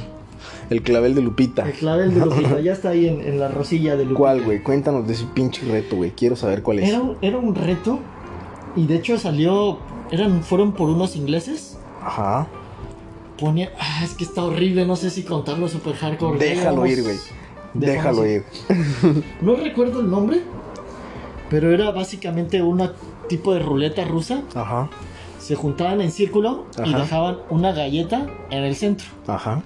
[0.70, 1.66] el clavel de Lupita.
[1.66, 4.18] El clavel de Lupita, ya está ahí en, en la rosilla de Lupita.
[4.18, 4.62] ¿Cuál, güey?
[4.62, 6.12] Cuéntanos de ese pinche reto, güey.
[6.12, 6.88] Quiero saber cuál es.
[6.88, 7.98] Era un, era un reto
[8.74, 9.78] y de hecho salió,
[10.10, 11.76] eran, fueron por unos ingleses.
[12.02, 12.48] Ajá.
[13.40, 16.38] Ponía, ah, es que está horrible, no sé si contarlo super hardcore.
[16.38, 17.16] Déjalo ir, güey.
[17.74, 18.44] Déjalo ir.
[19.40, 20.42] No recuerdo el nombre,
[21.48, 22.92] pero era básicamente una
[23.28, 24.42] tipo de ruleta rusa.
[24.54, 24.90] Ajá.
[25.38, 29.06] Se juntaban en círculo y dejaban una galleta en el centro.
[29.26, 29.62] Ajá.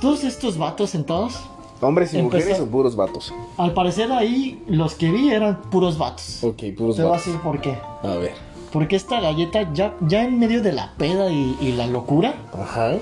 [0.00, 1.38] Todos estos vatos sentados,
[1.80, 3.32] ¿Hombres y Empezó- mujeres o puros vatos?
[3.56, 6.42] al parecer ahí los que vi eran puros vatos.
[6.42, 7.26] Ok, puros Te voy a vatos.
[7.26, 7.78] decir por qué.
[8.02, 8.32] A ver.
[8.72, 12.96] Porque esta galleta ya, ya en medio de la peda y, y la locura, Ajá.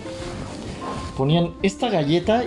[1.17, 2.45] ponían esta galleta,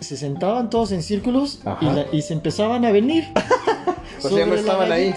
[0.00, 3.24] se sentaban todos en círculos y, la- y se empezaban a venir.
[4.22, 5.14] O sea, no estaban ahí.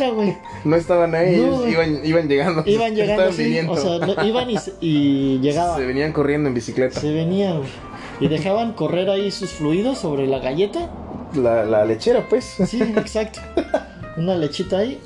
[0.64, 2.64] No estaban ahí, No, iban, iban llegando.
[2.66, 3.26] Iban llegando
[3.74, 4.47] o sea, no- iban
[4.80, 5.78] y, llegaban.
[5.78, 7.01] Se venían corriendo en bicicleta.
[7.01, 7.64] Se venían
[8.22, 10.89] y dejaban correr ahí sus fluidos sobre la galleta.
[11.36, 12.45] La, la lechera, pues.
[12.66, 13.41] Sí, exacto.
[14.18, 15.01] Una lechita ahí.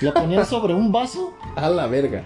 [0.00, 2.22] La ponían sobre un vaso A la verga.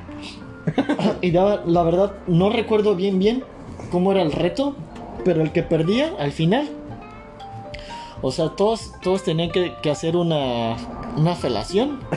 [1.20, 3.44] y daba, la verdad, no recuerdo bien bien
[3.90, 4.76] cómo era el reto,
[5.24, 6.68] pero el que perdía al final.
[8.22, 10.76] O sea, todos, todos tenían que, que hacer una,
[11.16, 12.00] una felación.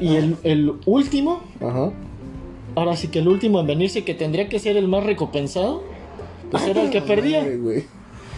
[0.00, 1.92] Y el, el último, Ajá.
[2.74, 5.84] ahora sí que el último en venirse, que tendría que ser el más recompensado,
[6.50, 7.42] pues era el que perdía.
[7.42, 7.86] Madre.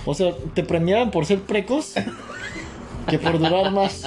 [0.05, 1.95] O sea, te premiaban por ser precoz
[3.09, 4.05] que por durar más.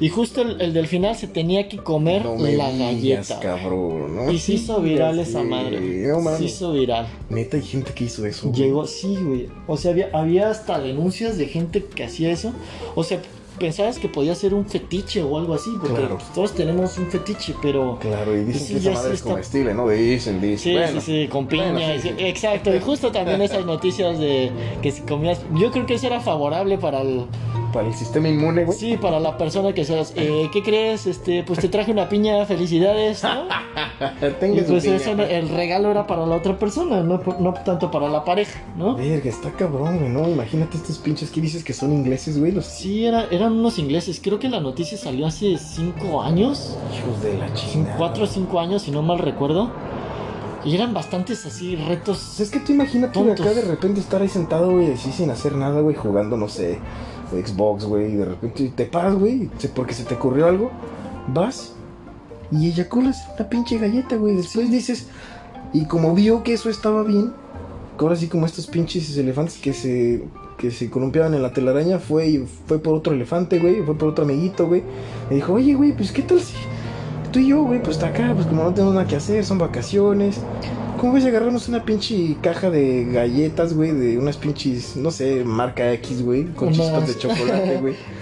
[0.00, 3.40] Y justo el, el del final se tenía que comer No me la digas, galleta.
[3.40, 4.16] cabrón.
[4.16, 4.32] ¿no?
[4.32, 5.78] Y se hizo viral esa madre.
[6.08, 7.06] No Se hizo viral.
[7.28, 8.48] Neta, hay gente que hizo eso.
[8.48, 8.62] güey.
[8.62, 9.48] Llegó, sí, güey.
[9.66, 12.52] O sea, había, había hasta denuncias de gente que hacía eso.
[12.94, 13.20] O sea,
[13.60, 16.18] pensabas que podía ser un fetiche o algo así, porque Claro.
[16.34, 17.98] todos tenemos un fetiche, pero...
[18.00, 19.88] Claro, y dicen Sí, que esa madre sí es está- comestible, ¿no?
[19.88, 20.58] Dicen, dicen.
[20.58, 21.72] Sí, Bueno, sí, sí, con piña.
[21.72, 22.10] bueno, sí.
[22.18, 24.50] Exacto, y justo también esas noticias de
[24.82, 25.40] que si comías...
[25.54, 27.26] Yo creo que eso era favorable para el...
[27.72, 28.76] Para el sistema inmune, güey.
[28.76, 30.12] Sí, para la persona que seas...
[30.16, 31.06] Eh, ¿Qué crees?
[31.06, 33.44] Este, pues te traje una piña, felicidades, ¿no?
[34.40, 38.24] Tenga pues eso, el regalo era para la otra persona, no, no tanto para la
[38.24, 38.96] pareja, ¿no?
[38.96, 40.28] Verga, está cabrón, güey, ¿no?
[40.28, 42.50] Imagínate estos pinches que dices que son ingleses, güey.
[42.50, 44.20] Los Sí, era, eran unos ingleses.
[44.22, 46.76] Creo que la noticia salió hace cinco años.
[46.96, 47.96] hijos de la chingada.
[47.96, 49.70] Cuatro o cinco años, si no mal recuerdo.
[50.64, 52.38] Y eran bastantes así retos.
[52.38, 53.40] Es que tú imagínate Tontos.
[53.40, 56.78] acá de repente estar ahí sentado, güey, así sin hacer nada, güey, jugando, no sé,
[57.32, 60.70] Xbox, güey, y de repente te paras, güey, porque se te ocurrió algo,
[61.28, 61.74] vas
[62.52, 64.36] y eyaculas una pinche galleta, güey.
[64.36, 65.08] Después dices,
[65.72, 67.32] y como vio que eso estaba bien,
[67.98, 70.24] ahora sí como estos pinches elefantes que se
[70.60, 74.10] que se columpiaban en la telaraña, fue y fue por otro elefante, güey, fue por
[74.10, 74.82] otro amiguito, güey.
[75.30, 76.54] Le dijo, oye, güey, pues qué tal si
[77.32, 79.56] tú y yo, güey, pues está acá, pues como no tenemos nada que hacer, son
[79.56, 80.40] vacaciones.
[80.98, 83.92] ¿Cómo ves si agarramos una pinche caja de galletas, güey?
[83.92, 87.94] De unas pinches, no sé, marca X, güey, con chispas de chocolate, güey.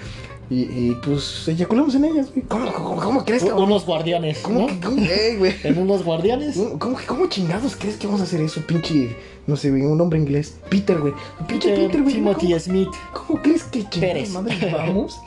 [0.51, 2.43] Y, y pues eyaculamos en ellas, güey.
[2.47, 4.67] ¿Cómo, cómo, cómo crees que Unos guardianes, ¿Cómo, ¿no?
[4.69, 5.55] que- cómo, eh, güey?
[5.65, 6.57] En unos guardianes.
[6.57, 9.15] ¿Cómo, cómo, cómo chingados crees que vamos a hacer eso, pinche,
[9.47, 10.57] no sé, güey, un nombre inglés?
[10.71, 11.13] Peter, güey.
[11.47, 12.15] Pinche Peter Peter, güey.
[12.15, 12.89] Timothy ¿Cómo, Smith.
[13.13, 15.21] cómo crees que chingados madre vamos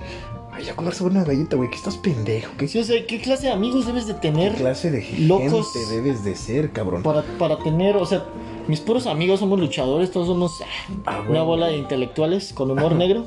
[0.52, 1.70] a eyacular sobre una galleta, güey?
[1.70, 2.52] Que estás pendejo.
[2.58, 5.72] ¿Qué Sí, o sea, ¿qué clase de amigos debes de tener clase de Locos.
[5.72, 7.04] gente debes de ser, cabrón?
[7.04, 8.26] para, para tener, o sea,
[8.72, 10.66] mis puros amigos somos luchadores, todos somos ah,
[11.06, 13.26] Ah, una bola de intelectuales con humor negro.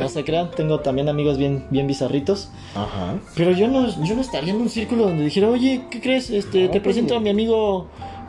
[0.00, 2.48] No se crean, tengo también amigos bien, bien bizarritos.
[2.74, 3.16] Ajá.
[3.36, 6.30] Pero yo no, yo no estaría en un círculo donde dijera, oye, ¿qué crees?
[6.30, 7.22] Este, No, te pues, presento a no.
[7.24, 7.86] mi amigo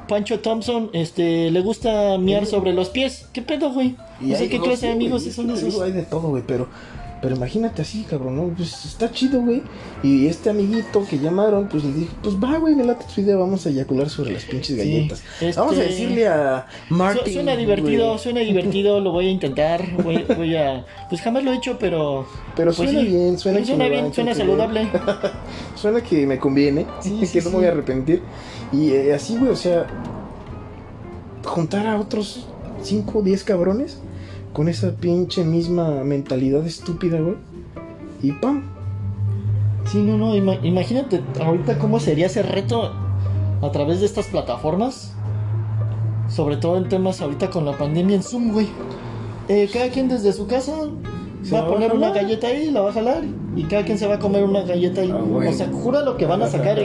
[0.08, 3.28] Pancho Thompson, este, le gusta miar sobre los pies.
[3.32, 3.96] ¿Qué pedo, güey?
[4.22, 5.80] O sea, hay- ¿qué no, clase de amigos son esos?
[5.82, 6.68] Hay de todo, güey, pero,
[7.22, 8.44] pero imagínate así, cabrón, ¿no?
[8.56, 9.62] Pues está chido, güey.
[10.04, 13.36] Y este amiguito que llamaron, pues le dije, pues va, güey, me late tu idea,
[13.36, 15.24] vamos a eyacular sobre las pinches Sí, galletas.
[15.42, 17.34] este- Vamos a decirle a Su- Martin.
[17.34, 20.86] suena divertido, suena divertido, lo voy a intentar, voy, voy a...
[21.10, 22.26] Pues jamás lo he hecho, pero...
[22.56, 24.88] Pero pues suena sí, bien, suena pues que me va a bien, suena saludable.
[25.76, 28.22] Suena que me conviene, Sí, que no me voy a arrepentir.
[28.72, 29.88] Y eh, así, güey, o sea,
[31.44, 32.46] juntar a otros
[32.84, 33.98] 5 o 10 cabrones
[34.54, 37.36] con esa pinche misma mentalidad estúpida, güey.
[38.22, 38.64] Y pam,
[39.86, 42.92] Sí, no, no, ima- imagínate ahorita cómo sería ese reto
[43.62, 45.14] a través de estas plataformas.
[46.28, 48.68] Sobre todo en temas ahorita con la pandemia en Zoom, güey.
[49.48, 50.74] Eh, cada quien desde su casa
[51.42, 53.24] Se va a va a poner una galleta ahí, la va a jalar
[53.56, 55.12] y cada quien se va a comer una galleta ahí.
[55.12, 55.24] Ah.
[55.50, 56.78] O sea, jura lo que van a sacar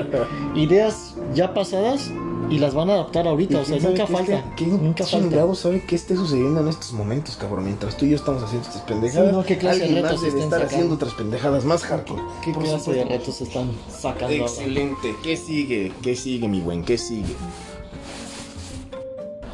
[0.55, 2.11] ideas ya pasadas
[2.55, 3.59] y las van a adaptar ahorita.
[3.61, 4.55] O sea, ¿Quién sabe nunca qué falta.
[4.57, 7.65] ¿Quién Nunca chingado sabe qué esté sucediendo en estos momentos, cabrón?
[7.65, 10.11] Mientras tú y yo estamos haciendo estas pendejadas, Sí, no, ¿qué clase de alguien más
[10.13, 10.75] retos debe estén estar sacando?
[10.77, 12.23] haciendo otras pendejadas más hardcore.
[12.45, 14.25] ¿Qué Por clase de retos están sacando?
[14.27, 14.37] ahora?
[14.45, 15.15] Excelente.
[15.23, 15.93] ¿Qué sigue?
[16.03, 16.85] ¿Qué sigue, mi buen?
[16.85, 17.35] ¿Qué sigue?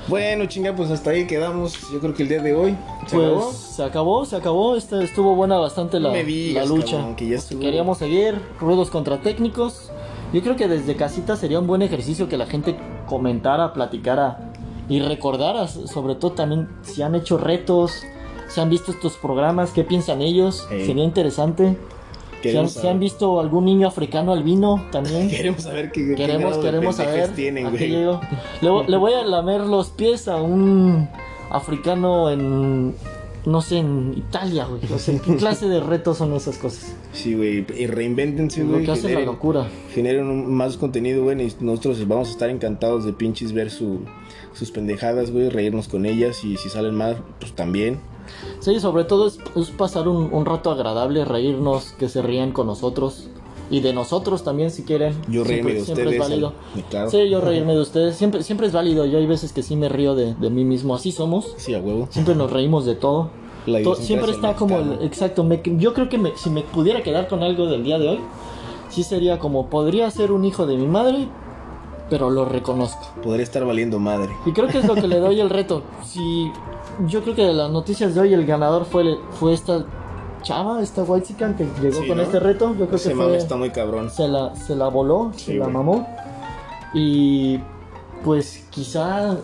[0.09, 1.75] Bueno, chinga, pues hasta ahí quedamos.
[1.93, 2.77] Yo creo que el día de hoy
[3.07, 3.53] se Pues acabó.
[3.53, 4.77] se acabó, se acabó.
[4.77, 6.97] Este, estuvo buena bastante la, No me digas, la lucha.
[6.97, 7.61] cabrón, que ya estuvo.
[7.61, 9.91] Queríamos seguir, ruedos contra técnicos.
[10.33, 12.77] Yo creo que desde casita sería un buen ejercicio que la gente
[13.07, 14.53] comentara, platicara
[14.89, 18.05] y recordara, sobre todo también si han hecho retos,
[18.49, 20.67] si han visto estos programas, qué piensan ellos.
[20.71, 20.87] Ey.
[20.87, 21.77] Sería interesante.
[22.43, 25.29] Si han, si han visto algún niño africano albino también.
[25.31, 27.35] queremos saber qué, qué Queremos, de queremos saber.
[27.35, 28.19] tienen, qué güey.
[28.61, 31.09] Le, le voy a lamer los pies a un
[31.51, 32.95] africano en.
[33.47, 34.81] No sé, en Italia, güey.
[34.93, 36.95] O sea, ¿qué clase de retos son esas cosas?
[37.13, 37.65] Sí, güey.
[37.79, 38.85] Y reinvéntense, Lo güey.
[38.85, 39.67] que hace la locura.
[39.95, 41.41] generen un- más contenido, güey.
[41.41, 44.01] Y nosotros vamos a estar encantados de pinches ver su,
[44.53, 45.49] sus pendejadas, güey.
[45.49, 46.45] Reírnos con ellas.
[46.45, 48.01] Y si salen mal, pues también.
[48.61, 52.67] Sí, sobre todo es, es pasar un, un rato agradable, reírnos, que se rían con
[52.67, 53.29] nosotros.
[53.71, 55.15] Y de nosotros también, si quieren.
[55.29, 56.15] Yo reírme Siempre- de siempre ustedes.
[56.23, 56.53] es válido.
[56.75, 57.11] al- Claro.
[57.11, 58.17] Sí, yo reírme de ustedes.
[58.17, 59.07] Siempre, siempre es válido.
[59.07, 60.95] Yo hay veces que sí me río de, de mí mismo.
[60.95, 61.55] Así somos.
[61.57, 62.09] Sí, a huevo.
[62.11, 63.31] Siempre nos reímos de todo.
[63.67, 67.03] La To- siempre está como el, exacto me- yo creo que me- si me pudiera
[67.03, 68.19] quedar con algo del día de hoy
[68.89, 71.29] sí sería como podría ser un hijo de mi madre
[72.09, 74.31] pero lo reconozco Podría estar valiendo madre.
[74.47, 76.51] y creo que es lo que le doy el reto si
[77.07, 79.85] yo creo que de las noticias de hoy el ganador fue fue esta
[80.43, 82.23] chava esta white chican que llegó Sí, con ¿no?
[82.23, 84.11] este reto yo creo Ese que fue está muy cabrón.
[84.11, 86.07] se la se la voló se la mamó
[86.95, 87.59] y
[88.25, 89.37] pues quizá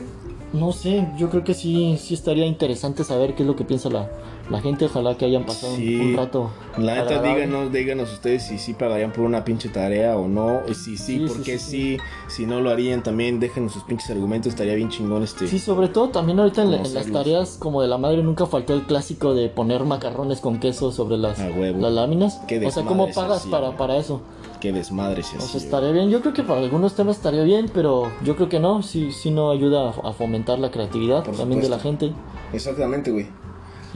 [0.53, 3.91] no sé, yo creo que sí, sí estaría interesante saber qué es lo que piensa
[3.91, 4.09] la,
[4.51, 4.85] la gente.
[4.87, 5.97] Ojalá que hayan pasado un- Sí.
[5.97, 6.51] un, rato.
[6.79, 10.61] La neta, díganos, díganos ustedes si sí pagarían por una pinche tarea o no.
[10.69, 11.97] Y si sí, Sí, por sí,
[12.29, 14.51] Si no lo harían también, déjenos sus pinches argumentos.
[14.53, 15.47] Estaría bien chingón este.
[15.49, 18.47] Sí, sobre todo también ahorita en, la- en las tareas como de la madre nunca
[18.47, 22.41] faltó el clásico de poner macarrones con queso sobre las, las láminas.
[22.47, 24.21] Qué o sea, ¿cómo pagas para, para eso?
[24.61, 26.09] Qué desmadre se O sea, estaría bien.
[26.11, 28.83] Yo creo que para algunos temas estaría bien, pero yo creo que no.
[28.83, 32.13] Sí, sí no ayuda a, a fomentar la creatividad Por también de la gente.
[32.53, 33.27] Exactamente, güey.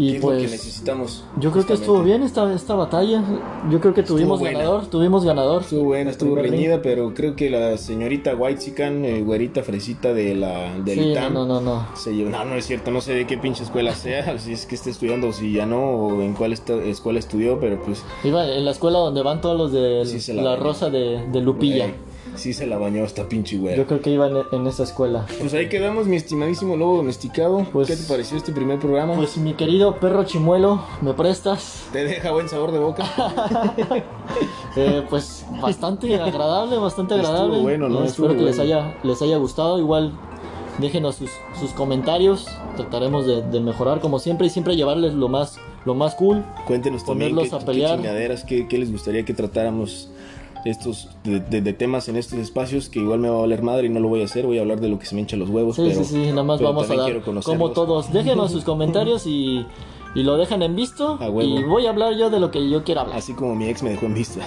[0.00, 1.24] Y ¿Qué es lo que pues necesitamos?
[1.38, 3.22] yo creo que estuvo bien esta, esta batalla.
[3.70, 4.58] Yo creo que tuvimos buena.
[4.60, 4.86] ganador.
[4.86, 5.60] Tuvimos ganador.
[5.60, 10.74] Estuvo buena, estuvo reñida, pero creo que la señorita White Sican, güerita fresita de la,
[10.78, 11.86] del Sí, ITAM, no, no, no.
[11.94, 12.30] se llevó.
[12.30, 14.88] No, no es cierto, no sé de qué pinche escuela sea, si es que esté
[14.88, 18.02] estudiando si ya no, o en cuál esta- escuela estudió, pero pues.
[18.24, 21.90] Iba en la escuela donde van todos los de Sí la, rosa de, de Lupilla.
[22.36, 23.76] Sí se la bañó esta pinche güey.
[23.76, 25.26] Yo creo que iba en, en esa escuela.
[25.38, 27.66] Pues ahí quedamos, mi estimadísimo lobo domesticado.
[27.72, 29.14] Pues- ¿Qué te pareció este primer programa?
[29.16, 31.84] Pues mi querido perro chimuelo, ¿me prestas?
[31.92, 33.04] ¿Te deja buen sabor de boca?
[34.76, 37.60] Eh, pues bastante agradable, bastante Estuvo agradable.
[37.60, 38.02] bueno, ¿no?
[38.02, 39.80] Eh, Estuvo espero que les haya, les haya gustado.
[39.80, 40.12] Igual
[40.78, 42.46] déjenos sus, sus comentarios.
[42.76, 46.44] Trataremos de, de mejorar como siempre y siempre llevarles lo más, lo más cool.
[46.68, 47.96] Cuéntenos también qué, a qué pelear.
[47.96, 50.08] chingaderas, qué, qué les gustaría que tratáramos
[50.64, 53.86] estos de, de- de temas en estos espacios que igual me va a valer madre
[53.86, 55.36] y no lo voy a hacer, voy a hablar de lo que se me hincha
[55.36, 58.12] los huevos, Sí, pero sí, sí, nada más vamos a dar quiero como todos.
[58.12, 59.64] Déjenos sus comentarios y,
[60.14, 61.18] y lo dejan en visto.
[61.20, 61.42] A huevo.
[61.42, 63.16] Y voy a hablar yo de lo que yo quiera hablar.
[63.18, 64.40] así como mi ex me dejó en vista.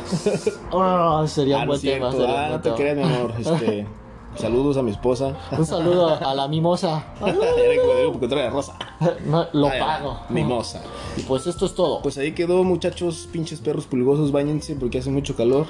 [0.72, 2.10] Ah, sería Ah, un no buen cierto.
[2.10, 2.12] tema.
[2.12, 2.76] sería Ah, buen no te tema.
[2.76, 3.34] creas, mi amor.
[3.40, 3.88] Este,
[4.36, 5.36] saludos a mi esposa.
[5.58, 7.06] Un saludo a, la mimosa.
[8.30, 8.78] Trae rosa.
[9.26, 10.20] No, lo Ay, pago.
[10.30, 10.82] Mimosa.
[11.18, 12.02] Y pues esto es todo.
[12.02, 15.68] Pues ahí quedó, muchachos, pinches perros pulgosos, bañense porque hace mucho calor.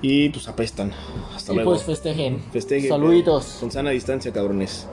[0.00, 0.92] Y pues apestan.
[1.34, 1.70] Hasta y luego.
[1.70, 2.42] pues festejen.
[2.52, 2.88] Festejen.
[2.88, 3.58] Saluditos.
[3.60, 4.88] Con sana distancia, cabrones.